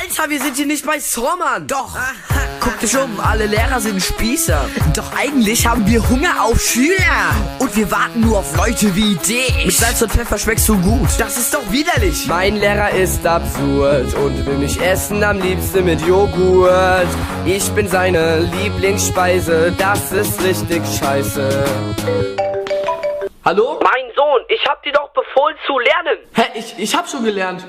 Alter, 0.00 0.30
wir 0.30 0.40
sind 0.40 0.56
hier 0.56 0.66
nicht 0.66 0.86
bei 0.86 0.98
Sorman. 0.98 1.66
Doch. 1.66 1.94
Guck 2.60 2.78
dich 2.80 2.96
um, 2.96 3.20
alle 3.20 3.46
Lehrer 3.46 3.80
sind 3.80 4.00
Spießer. 4.00 4.64
Doch 4.94 5.12
eigentlich 5.14 5.66
haben 5.66 5.86
wir 5.86 6.08
Hunger 6.08 6.42
auf 6.42 6.58
Schüler. 6.58 7.34
Und 7.58 7.76
wir 7.76 7.90
warten 7.90 8.20
nur 8.20 8.38
auf 8.38 8.56
Leute 8.56 8.94
wie 8.96 9.16
dich. 9.16 9.66
Mit 9.66 9.76
Salz 9.76 10.00
und 10.00 10.10
Pfeffer 10.12 10.38
schmeckst 10.38 10.68
du 10.68 10.78
gut. 10.80 11.08
Das 11.18 11.36
ist 11.36 11.52
doch 11.52 11.70
widerlich. 11.70 12.26
Mein 12.28 12.56
Lehrer 12.56 12.90
ist 12.90 13.26
absurd 13.26 14.14
und 14.14 14.46
will 14.46 14.58
mich 14.58 14.80
essen 14.80 15.22
am 15.22 15.38
liebsten 15.38 15.84
mit 15.84 16.00
Joghurt. 16.06 17.08
Ich 17.44 17.68
bin 17.72 17.86
seine 17.86 18.40
Lieblingsspeise. 18.40 19.74
Das 19.76 20.12
ist 20.12 20.42
richtig 20.42 20.82
scheiße. 20.98 21.64
Hallo? 23.44 23.78
Mein 23.82 24.14
Sohn, 24.16 24.40
ich 24.48 24.64
hab 24.66 24.82
dir 24.82 24.92
doch 24.92 25.10
befohlen 25.10 25.56
zu 25.66 25.78
lernen. 25.78 26.18
Hä, 26.34 26.44
ich, 26.54 26.74
ich 26.78 26.94
hab 26.94 27.08
schon 27.08 27.24
gelernt. 27.24 27.66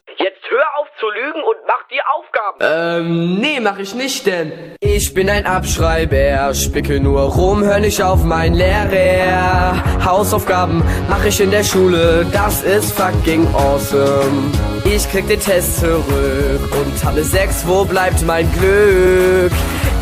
Zu 1.02 1.10
lügen 1.10 1.41
und 1.41 1.56
mach 1.66 1.84
die 1.89 1.99
Aufgaben. 2.16 2.58
Ähm, 2.62 3.39
nee, 3.39 3.60
mach 3.60 3.80
ich 3.80 3.95
nicht 3.95 4.24
denn. 4.28 4.76
Ich 4.82 5.12
bin 5.16 5.32
ein 5.32 5.47
Abschreiber, 5.47 6.54
spicke 6.54 6.99
nur 6.99 7.22
rum, 7.22 7.64
hör 7.64 7.80
nicht 7.80 8.04
auf 8.04 8.24
mein 8.24 8.54
Lehrer. 8.54 9.84
Hausaufgaben 10.06 10.84
mach 11.10 11.26
ich 11.26 11.41
in 11.41 11.49
der 11.49 11.64
Schule, 11.64 12.24
das 12.32 12.62
ist 12.62 12.91
fucking 12.93 13.47
awesome. 13.56 14.52
Ich 14.86 15.10
krieg 15.10 15.28
den 15.28 15.39
Test 15.39 15.80
zurück 15.80 16.70
und 16.80 17.04
habe 17.04 17.24
sechs, 17.24 17.66
wo 17.66 17.84
bleibt 17.84 18.22
mein 18.22 18.47
Glück? 18.52 19.52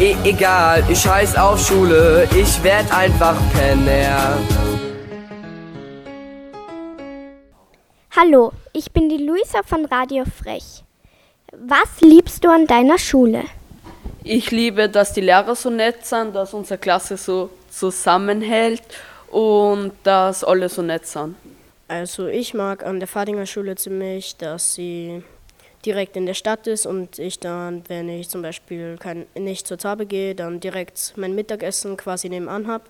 E 0.02 0.18
egal, 0.26 0.84
ich 0.90 1.00
scheiß 1.00 1.38
auf 1.38 1.66
Schule, 1.66 2.28
ich 2.36 2.62
werd 2.62 2.94
einfach 2.94 3.38
Penner. 3.54 4.38
Hallo, 8.18 8.52
ich 8.74 8.92
bin 8.92 9.08
die 9.08 9.24
Luisa 9.26 9.62
von 9.64 9.86
Radio 9.86 10.26
Frech. 10.26 10.84
Was 11.52 12.02
liebst 12.02 12.44
du 12.44 12.50
an 12.50 12.68
deiner 12.68 12.98
Schule? 12.98 13.44
Ich 14.24 14.52
liebe, 14.52 14.90
dass 14.90 15.14
die 15.14 15.22
Lehrer 15.22 15.56
so 15.56 15.70
nett 15.70 16.06
sind, 16.06 16.36
dass 16.36 16.54
unsere 16.54 16.78
Klasse 16.78 17.18
so 17.18 17.50
zusammenhält 17.70 18.84
und 19.32 19.94
dass 20.04 20.44
alle 20.44 20.70
so 20.70 20.82
nett 20.82 21.08
sind. 21.08 21.36
Also 21.88 22.28
ich 22.28 22.54
mag 22.54 22.86
an 22.86 23.00
der 23.00 23.08
Fadinger 23.08 23.46
Schule 23.46 23.76
ziemlich, 23.76 24.36
dass 24.38 24.76
sie 24.76 25.24
direkt 25.86 26.18
in 26.18 26.26
der 26.26 26.34
Stadt 26.34 26.68
ist 26.68 26.86
und 26.86 27.18
ich 27.18 27.40
dann, 27.40 27.84
wenn 27.88 28.10
ich 28.10 28.30
zum 28.30 28.42
Beispiel 28.42 28.98
kein, 29.00 29.26
nicht 29.34 29.66
zur 29.66 29.78
Tabe 29.78 30.06
gehe, 30.06 30.36
dann 30.36 30.60
direkt 30.60 31.14
mein 31.16 31.34
Mittagessen 31.34 31.98
quasi 31.98 32.30
nebenan 32.30 32.68
habe. 32.68 32.84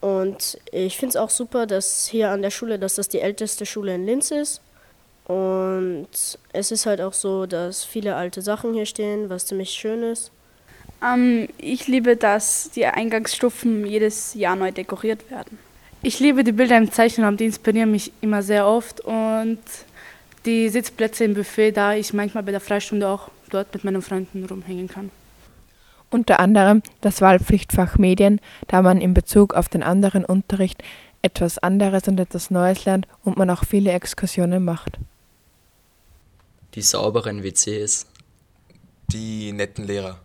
Und 0.00 0.58
ich 0.70 0.98
finde 0.98 1.10
es 1.10 1.16
auch 1.16 1.30
super, 1.30 1.66
dass 1.66 2.06
hier 2.06 2.30
an 2.30 2.42
der 2.42 2.50
Schule, 2.50 2.78
dass 2.78 2.96
das 2.96 3.08
die 3.08 3.20
älteste 3.20 3.66
Schule 3.66 3.94
in 3.94 4.06
Linz 4.06 4.30
ist. 4.30 4.60
Und 5.24 6.08
es 6.52 6.70
ist 6.70 6.86
halt 6.86 7.00
auch 7.00 7.14
so, 7.14 7.46
dass 7.46 7.84
viele 7.84 8.14
alte 8.14 8.42
Sachen 8.42 8.74
hier 8.74 8.86
stehen, 8.86 9.30
was 9.30 9.46
ziemlich 9.46 9.70
schön 9.70 10.02
ist. 10.02 10.30
Ähm, 11.02 11.48
ich 11.58 11.86
liebe, 11.88 12.16
dass 12.16 12.70
die 12.74 12.86
Eingangsstufen 12.86 13.86
jedes 13.86 14.34
Jahr 14.34 14.56
neu 14.56 14.70
dekoriert 14.70 15.30
werden. 15.30 15.58
Ich 16.02 16.20
liebe 16.20 16.44
die 16.44 16.52
Bilder 16.52 16.76
im 16.76 16.92
Zeichenraum, 16.92 17.38
die 17.38 17.46
inspirieren 17.46 17.90
mich 17.90 18.12
immer 18.20 18.42
sehr 18.42 18.66
oft. 18.66 19.00
Und 19.00 19.58
die 20.44 20.68
Sitzplätze 20.68 21.24
im 21.24 21.34
Buffet, 21.34 21.72
da 21.72 21.94
ich 21.94 22.12
manchmal 22.12 22.42
bei 22.42 22.50
der 22.50 22.60
Freistunde 22.60 23.08
auch 23.08 23.30
dort 23.48 23.72
mit 23.72 23.84
meinen 23.84 24.02
Freunden 24.02 24.44
rumhängen 24.44 24.88
kann. 24.88 25.10
Unter 26.10 26.38
anderem 26.38 26.82
das 27.00 27.22
Wahlpflichtfach 27.22 27.96
Medien, 27.96 28.40
da 28.68 28.82
man 28.82 29.00
in 29.00 29.14
Bezug 29.14 29.54
auf 29.54 29.68
den 29.70 29.82
anderen 29.82 30.24
Unterricht 30.24 30.82
etwas 31.22 31.58
anderes 31.58 32.06
und 32.06 32.20
etwas 32.20 32.50
Neues 32.50 32.84
lernt 32.84 33.08
und 33.24 33.38
man 33.38 33.48
auch 33.48 33.64
viele 33.64 33.92
Exkursionen 33.92 34.62
macht. 34.62 34.98
Die 36.74 36.82
sauberen 36.82 37.44
WCs. 37.44 38.06
Die 39.12 39.52
netten 39.52 39.84
Lehrer. 39.84 40.23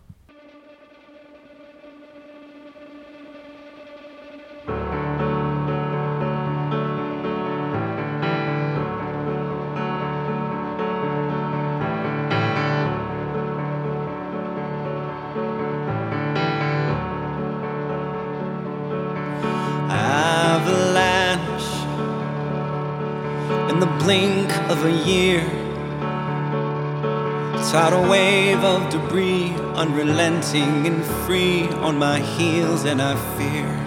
Debris, 28.90 29.50
unrelenting 29.74 30.86
and 30.86 31.04
free 31.24 31.68
on 31.86 31.98
my 31.98 32.18
heels, 32.20 32.84
and 32.84 33.00
I 33.00 33.14
fear 33.36 33.80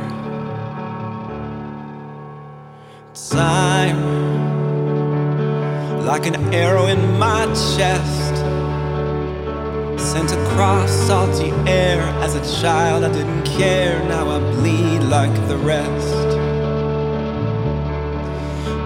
time 3.33 3.97
like 6.05 6.25
an 6.27 6.53
arrow 6.53 6.87
in 6.87 7.17
my 7.17 7.45
chest. 7.75 8.35
Sent 9.97 10.31
across 10.31 10.91
salty 10.91 11.49
air 11.67 12.01
as 12.21 12.35
a 12.35 12.61
child, 12.61 13.03
I 13.03 13.11
didn't 13.11 13.45
care. 13.45 13.97
Now 14.07 14.29
I 14.29 14.39
bleed 14.55 14.99
like 14.99 15.33
the 15.47 15.57
rest. 15.57 16.29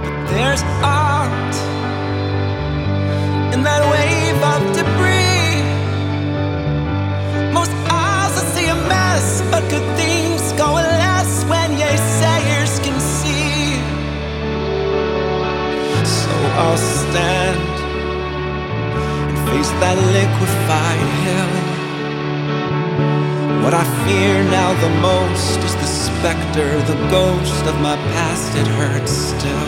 But 0.03 0.15
there's 0.31 0.63
the 24.81 24.89
most 25.01 25.57
is 25.59 25.75
the 25.75 25.85
specter, 25.85 26.79
the 26.83 26.95
ghost 27.09 27.65
of 27.65 27.75
my 27.81 27.95
past. 28.13 28.55
It 28.55 28.67
hurts 28.67 29.11
still. 29.11 29.67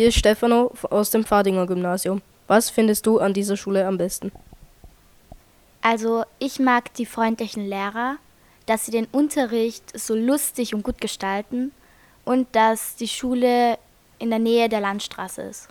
hier 0.00 0.08
ist 0.08 0.16
Stefano 0.16 0.72
aus 0.88 1.10
dem 1.10 1.26
Pfadinger 1.26 1.66
Gymnasium. 1.66 2.22
Was 2.46 2.70
findest 2.70 3.04
du 3.04 3.18
an 3.18 3.34
dieser 3.34 3.58
Schule 3.58 3.86
am 3.86 3.98
besten? 3.98 4.32
Also 5.82 6.24
ich 6.38 6.58
mag 6.58 6.94
die 6.94 7.04
freundlichen 7.04 7.68
Lehrer, 7.68 8.16
dass 8.64 8.86
sie 8.86 8.92
den 8.92 9.04
Unterricht 9.12 9.84
so 9.92 10.14
lustig 10.14 10.74
und 10.74 10.84
gut 10.84 11.02
gestalten 11.02 11.72
und 12.24 12.48
dass 12.52 12.96
die 12.96 13.08
Schule 13.08 13.78
in 14.18 14.30
der 14.30 14.38
Nähe 14.38 14.70
der 14.70 14.80
Landstraße 14.80 15.42
ist. 15.42 15.68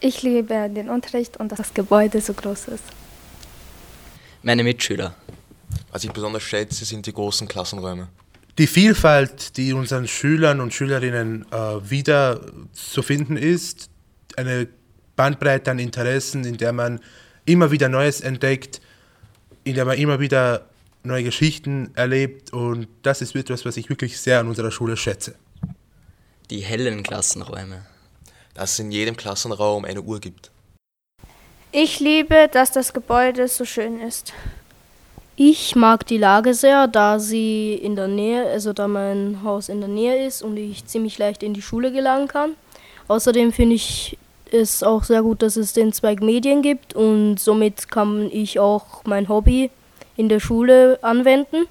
Ich 0.00 0.24
liebe 0.24 0.68
den 0.68 0.90
Unterricht 0.90 1.36
und 1.36 1.52
dass 1.52 1.58
das 1.58 1.74
Gebäude 1.74 2.20
so 2.20 2.34
groß 2.34 2.66
ist. 2.66 2.84
Meine 4.42 4.64
Mitschüler. 4.64 5.14
Was 5.92 6.02
ich 6.02 6.10
besonders 6.10 6.42
schätze, 6.42 6.84
sind 6.84 7.06
die 7.06 7.12
großen 7.12 7.46
Klassenräume. 7.46 8.08
Die 8.58 8.66
Vielfalt, 8.66 9.56
die 9.56 9.72
unseren 9.72 10.06
Schülern 10.06 10.60
und 10.60 10.74
Schülerinnen 10.74 11.46
äh, 11.50 11.56
wieder 11.90 12.40
zu 12.72 13.02
finden 13.02 13.36
ist, 13.36 13.88
eine 14.36 14.68
Bandbreite 15.16 15.70
an 15.70 15.78
Interessen, 15.78 16.44
in 16.44 16.58
der 16.58 16.72
man 16.72 17.00
immer 17.46 17.70
wieder 17.70 17.88
Neues 17.88 18.20
entdeckt, 18.20 18.80
in 19.64 19.74
der 19.74 19.84
man 19.84 19.96
immer 19.96 20.20
wieder 20.20 20.66
neue 21.02 21.24
Geschichten 21.24 21.90
erlebt 21.94 22.52
und 22.52 22.88
das 23.02 23.22
ist 23.22 23.34
etwas, 23.34 23.64
was 23.64 23.76
ich 23.76 23.88
wirklich 23.88 24.20
sehr 24.20 24.40
an 24.40 24.48
unserer 24.48 24.70
Schule 24.70 24.96
schätze. 24.96 25.34
Die 26.50 26.60
hellen 26.60 27.02
Klassenräume. 27.02 27.86
Dass 28.54 28.72
es 28.72 28.78
in 28.78 28.92
jedem 28.92 29.16
Klassenraum 29.16 29.86
eine 29.86 30.02
Uhr 30.02 30.20
gibt. 30.20 30.50
Ich 31.72 32.00
liebe, 32.00 32.50
dass 32.52 32.70
das 32.70 32.92
Gebäude 32.92 33.48
so 33.48 33.64
schön 33.64 33.98
ist. 34.00 34.34
Ich 35.34 35.74
mag 35.74 36.06
die 36.06 36.18
Lage 36.18 36.52
sehr, 36.52 36.88
da 36.88 37.18
sie 37.18 37.74
in 37.74 37.96
der 37.96 38.06
Nähe, 38.06 38.44
also 38.50 38.74
da 38.74 38.86
mein 38.86 39.40
Haus 39.42 39.70
in 39.70 39.80
der 39.80 39.88
Nähe 39.88 40.26
ist 40.26 40.42
und 40.42 40.58
ich 40.58 40.84
ziemlich 40.84 41.18
leicht 41.18 41.42
in 41.42 41.54
die 41.54 41.62
Schule 41.62 41.90
gelangen 41.90 42.28
kann. 42.28 42.52
Außerdem 43.08 43.52
finde 43.52 43.76
ich 43.76 44.18
es 44.50 44.82
auch 44.82 45.04
sehr 45.04 45.22
gut, 45.22 45.40
dass 45.40 45.56
es 45.56 45.72
den 45.72 45.94
Zweig 45.94 46.20
Medien 46.20 46.60
gibt 46.60 46.94
und 46.94 47.38
somit 47.38 47.90
kann 47.90 48.28
ich 48.30 48.58
auch 48.58 49.04
mein 49.04 49.30
Hobby 49.30 49.70
in 50.16 50.28
der 50.28 50.40
Schule 50.40 50.98
anwenden. 51.00 51.64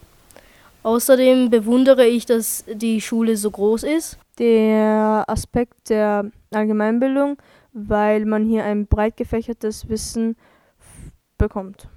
Außerdem 0.81 1.51
bewundere 1.51 2.07
ich, 2.07 2.25
dass 2.25 2.65
die 2.67 2.99
Schule 2.99 3.37
so 3.37 3.51
groß 3.51 3.83
ist. 3.83 4.17
Der 4.39 5.23
Aspekt 5.27 5.89
der 5.89 6.31
Allgemeinbildung, 6.51 7.37
weil 7.73 8.25
man 8.25 8.43
hier 8.45 8.63
ein 8.63 8.87
breit 8.87 9.15
gefächertes 9.17 9.87
Wissen 9.87 10.35
bekommt. 11.37 11.87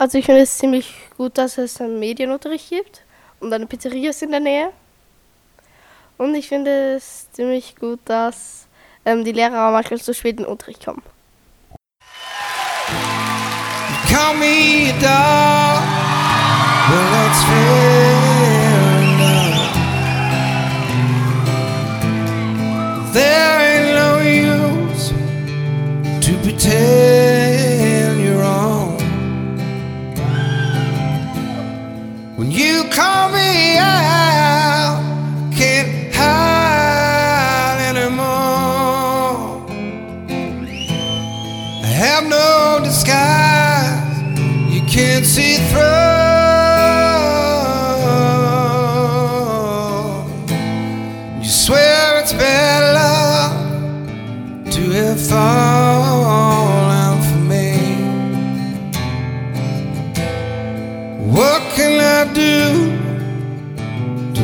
Also 0.00 0.16
ich 0.16 0.24
finde 0.24 0.40
es 0.40 0.56
ziemlich 0.56 0.94
gut, 1.18 1.36
dass 1.36 1.58
es 1.58 1.78
einen 1.78 1.98
Medienunterricht 1.98 2.70
gibt 2.70 3.04
und 3.38 3.52
eine 3.52 3.66
Pizzeria 3.66 4.08
ist 4.08 4.22
in 4.22 4.30
der 4.30 4.40
Nähe. 4.40 4.70
Und 6.16 6.34
ich 6.34 6.48
finde 6.48 6.94
es 6.94 7.30
ziemlich 7.32 7.76
gut, 7.76 8.00
dass 8.06 8.66
ähm, 9.04 9.26
die 9.26 9.32
Lehrer 9.32 9.70
manchmal 9.70 10.00
zu 10.00 10.14
spät 10.14 10.38
in 10.38 10.44
den 10.44 10.46
Unterricht 10.46 10.82
kommen. 10.82 11.02
Call 14.08 14.36
me 14.36 14.94
dog. 15.02 15.82
Well, 16.88 17.06
that's 17.12 17.44
fair. 17.44 18.40
There 23.12 23.58
ain't 23.60 23.94
no 23.94 24.16
use 24.24 25.12
to 26.22 26.32
pretend 26.42 27.19
call 33.00 33.30
me 33.30 33.78
out, 33.78 35.00
can't 35.56 36.14
hide 36.14 37.80
anymore. 37.90 39.66
I 41.82 41.90
have 42.04 42.24
no 42.28 42.78
disguise 42.84 44.18
you 44.74 44.82
can't 44.82 45.24
see 45.24 45.56
through. 45.70 46.09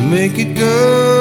Make 0.09 0.39
it 0.39 0.55
good 0.55 1.16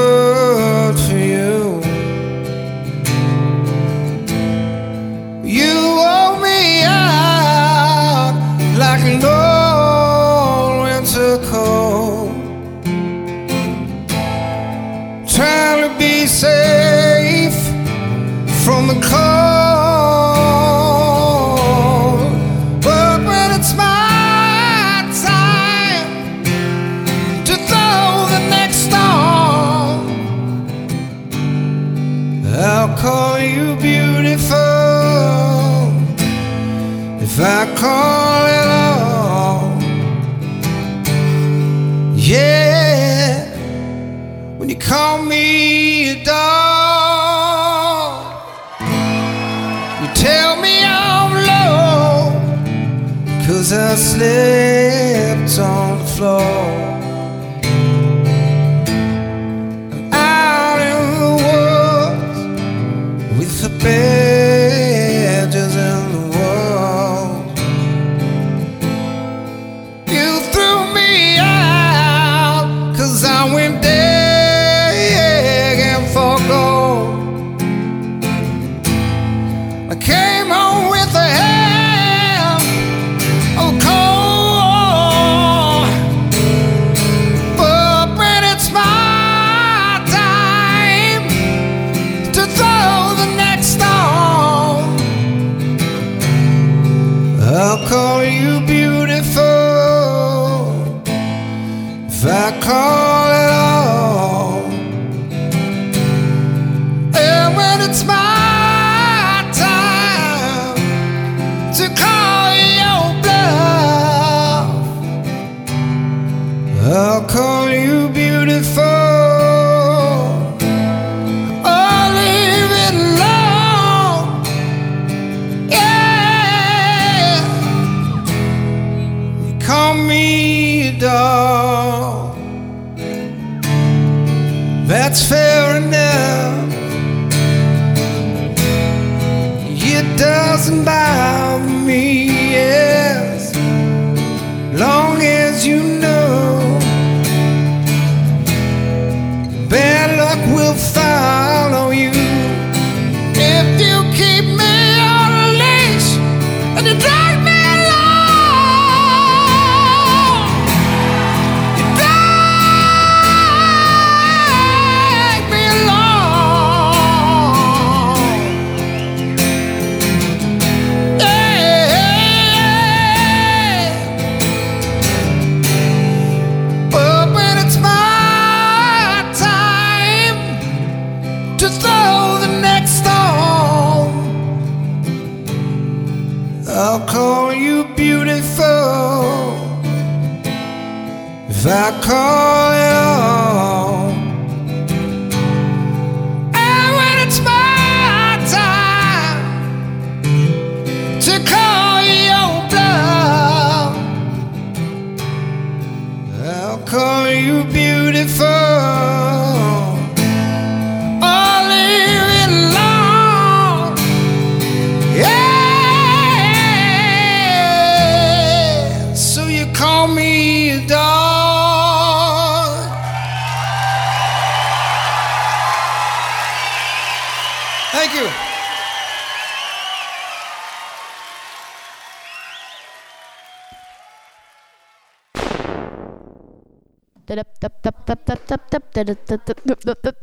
Thank 227.96 228.14
you. 228.14 228.26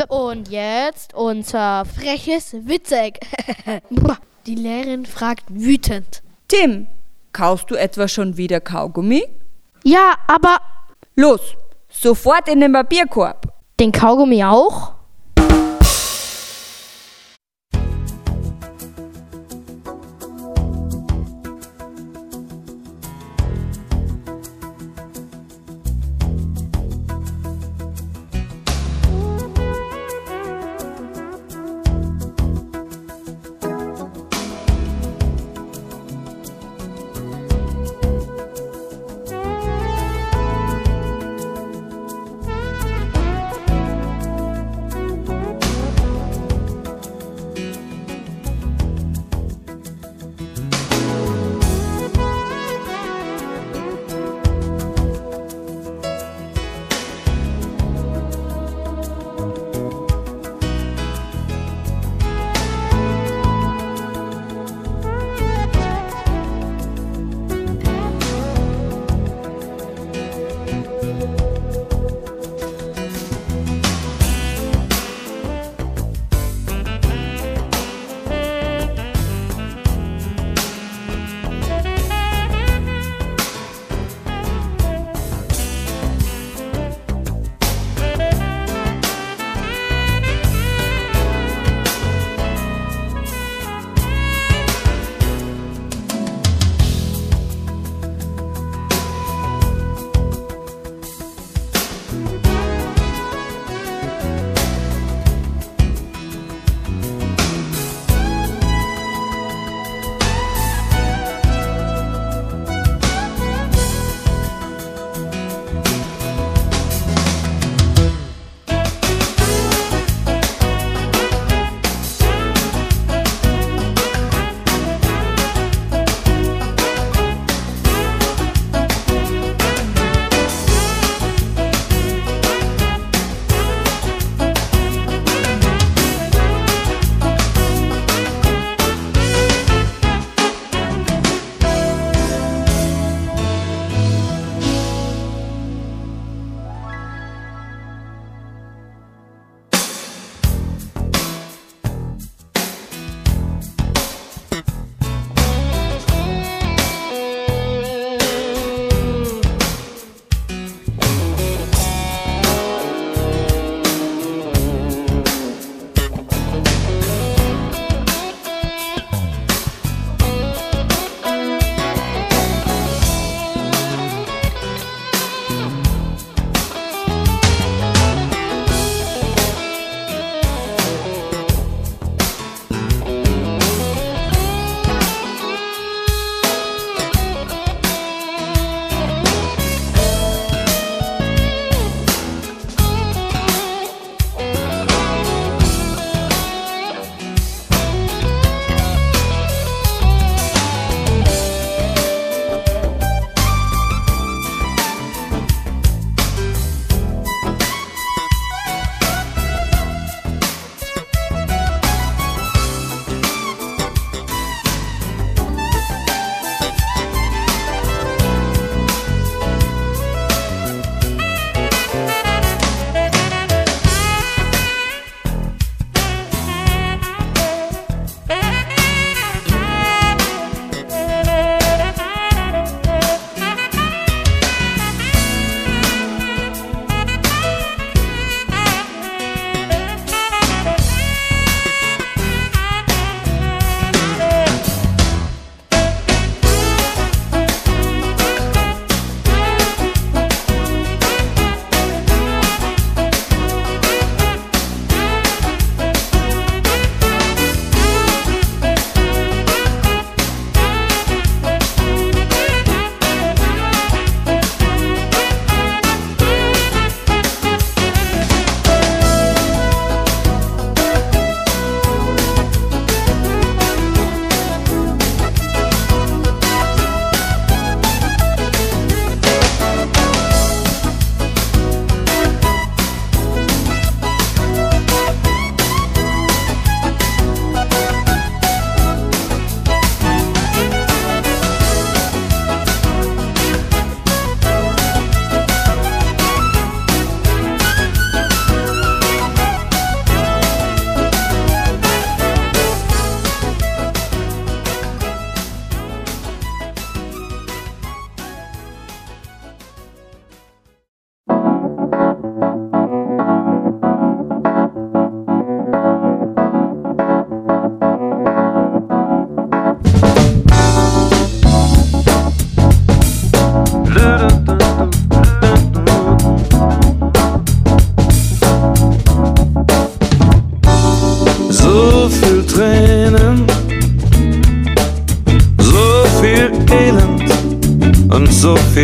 Und 0.07 0.49
jetzt 0.49 1.15
unser 1.15 1.85
freches 1.85 2.53
Witzeg. 2.53 3.19
Die 4.45 4.53
Lehrerin 4.53 5.07
fragt 5.07 5.45
wütend. 5.49 6.21
Tim, 6.47 6.85
kaufst 7.31 7.71
du 7.71 7.75
etwa 7.75 8.07
schon 8.07 8.37
wieder 8.37 8.61
Kaugummi? 8.61 9.23
Ja, 9.83 10.13
aber... 10.27 10.59
Los, 11.15 11.55
sofort 11.89 12.47
in 12.49 12.61
den 12.61 12.71
Papierkorb. 12.71 13.51
Den 13.79 13.91
Kaugummi 13.91 14.43
auch? 14.43 14.92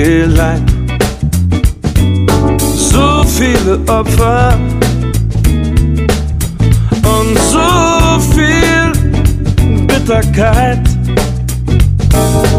Viel. 0.04 0.62
So 2.76 3.24
viele 3.24 3.80
Opfer 3.88 4.58
und 7.04 7.38
so 7.52 8.20
viel 8.34 8.92
Bitterkeit. 9.88 10.80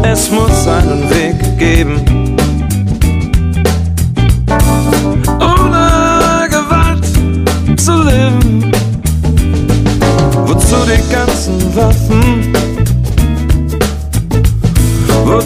Es 0.03 0.31
muss 0.31 0.67
einen 0.67 1.09
Weg 1.11 1.59
geben. 1.59 2.10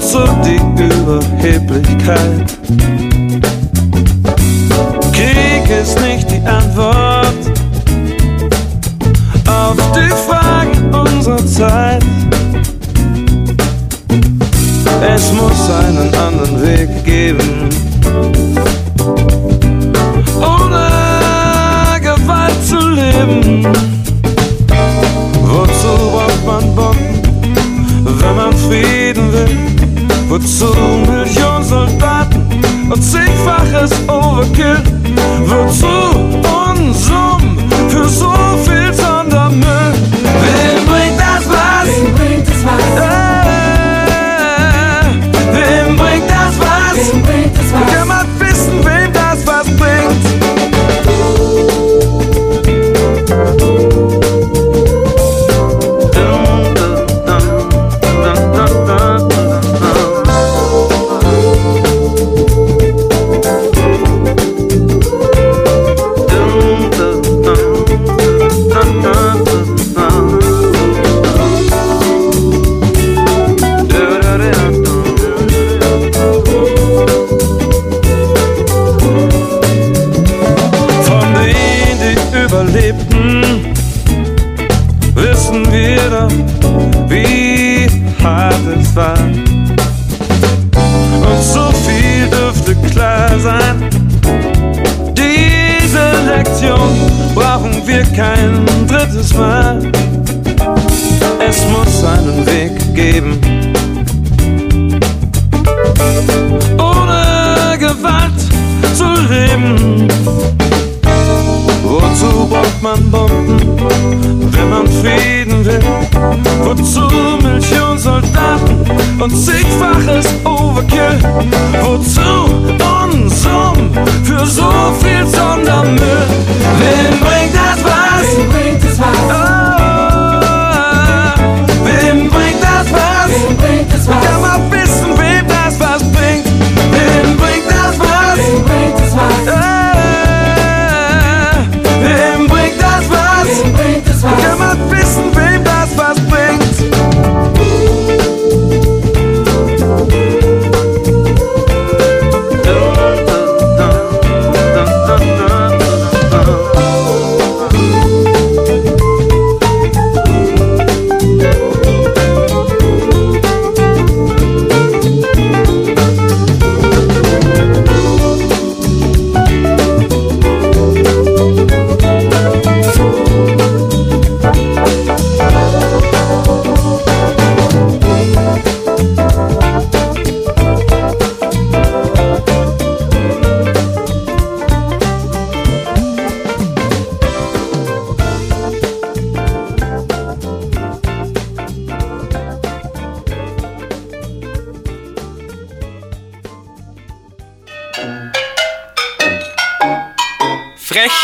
Wozu 0.05 0.29
die 0.45 0.61
Überheblichkeit? 0.83 2.59
Krieg 5.13 5.81
ist 5.81 5.99
nicht 5.99 6.31
die 6.31 6.47
Antwort 6.47 7.35
auf 9.47 9.77
die 9.97 10.13
Fragen 10.29 10.95
unserer 10.95 11.47
Zeit. 11.47 12.05
Es 15.01 15.33
muss 15.33 15.71
einen 15.71 16.15
anderen 16.15 16.63
Weg 16.63 17.05
geben. 17.07 17.71
Ohne 20.37 21.99
Gewalt 22.03 22.63
zu 22.69 22.89
leben. 22.91 23.67
Wozu 25.41 25.97
braucht 26.13 26.47
man 26.47 26.75
Bomben, 26.75 27.23
wenn 28.05 28.37
man 28.37 28.53
Frieden? 28.53 28.94
Wordt 30.35 30.49
zo'n 30.49 31.01
miljoen 31.01 31.65
soldaten 31.65 32.47
und 32.89 33.05
zig-faches 33.05 33.91
Overkill. 34.07 34.83
Wozu 35.45 35.87
unser 36.71 37.24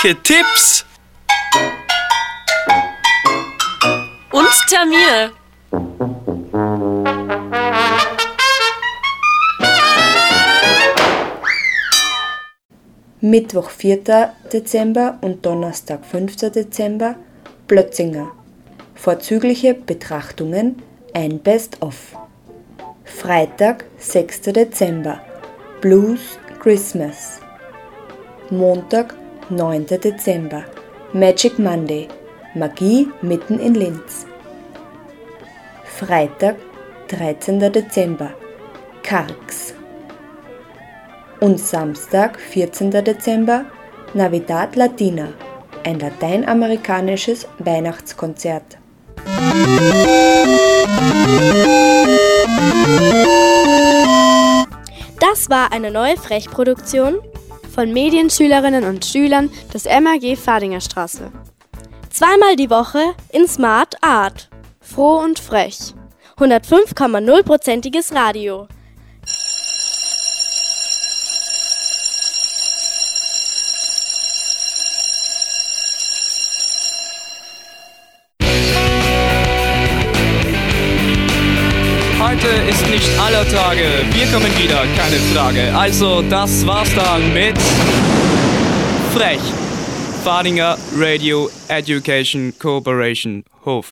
Freche 0.00 0.22
Tipps 0.22 0.86
und 4.32 4.48
Termine. 4.70 5.32
Mittwoch 13.20 13.68
4. 13.68 14.32
Dezember 14.50 15.18
und 15.20 15.44
Donnerstag 15.44 16.06
5. 16.06 16.34
Dezember 16.50 17.16
Plötzinger. 17.66 18.32
Vorzügliche 18.94 19.74
Betrachtungen, 19.74 20.82
ein 21.12 21.40
Best-of. 21.40 22.16
Freitag 23.04 23.84
6. 23.98 24.40
Dezember 24.40 25.20
Blues 25.82 26.38
Christmas. 26.58 27.40
Montag 28.48 29.19
9. 29.50 29.86
Dezember 29.86 30.64
Magic 31.12 31.58
Monday 31.58 32.06
Magie 32.54 33.08
mitten 33.20 33.58
in 33.58 33.74
Linz. 33.74 34.24
Freitag 35.84 36.54
13. 37.08 37.58
Dezember 37.72 38.30
Karks. 39.02 39.74
Und 41.40 41.58
Samstag 41.58 42.38
14. 42.38 42.92
Dezember 42.92 43.64
Navidad 44.14 44.76
Latina, 44.76 45.28
ein 45.84 45.98
lateinamerikanisches 45.98 47.48
Weihnachtskonzert. 47.58 48.78
Das 55.18 55.50
war 55.50 55.72
eine 55.72 55.90
neue 55.90 56.16
Frechproduktion 56.16 57.18
von 57.70 57.92
Medienschülerinnen 57.92 58.84
und 58.84 59.04
Schülern 59.04 59.50
des 59.72 59.84
MAG 59.84 60.36
Fadinger 60.36 60.80
Straße. 60.80 61.30
Zweimal 62.10 62.56
die 62.56 62.70
Woche 62.70 63.14
in 63.30 63.46
Smart 63.46 63.94
Art. 64.02 64.50
Froh 64.80 65.18
und 65.18 65.38
frech. 65.38 65.94
105,0%iges 66.38 68.14
Radio. 68.14 68.66
Ist 82.70 82.88
nicht 82.88 83.18
aller 83.18 83.46
Tage. 83.48 83.82
Wir 84.12 84.26
kommen 84.26 84.50
wieder, 84.56 84.84
keine 84.96 85.16
Frage. 85.34 85.76
Also, 85.76 86.22
das 86.22 86.64
war's 86.64 86.94
dann 86.94 87.34
mit 87.34 87.58
Frech. 89.12 89.40
Fadinger 90.22 90.76
Radio 90.96 91.50
Education 91.68 92.52
Cooperation 92.58 93.42
Hof. 93.64 93.86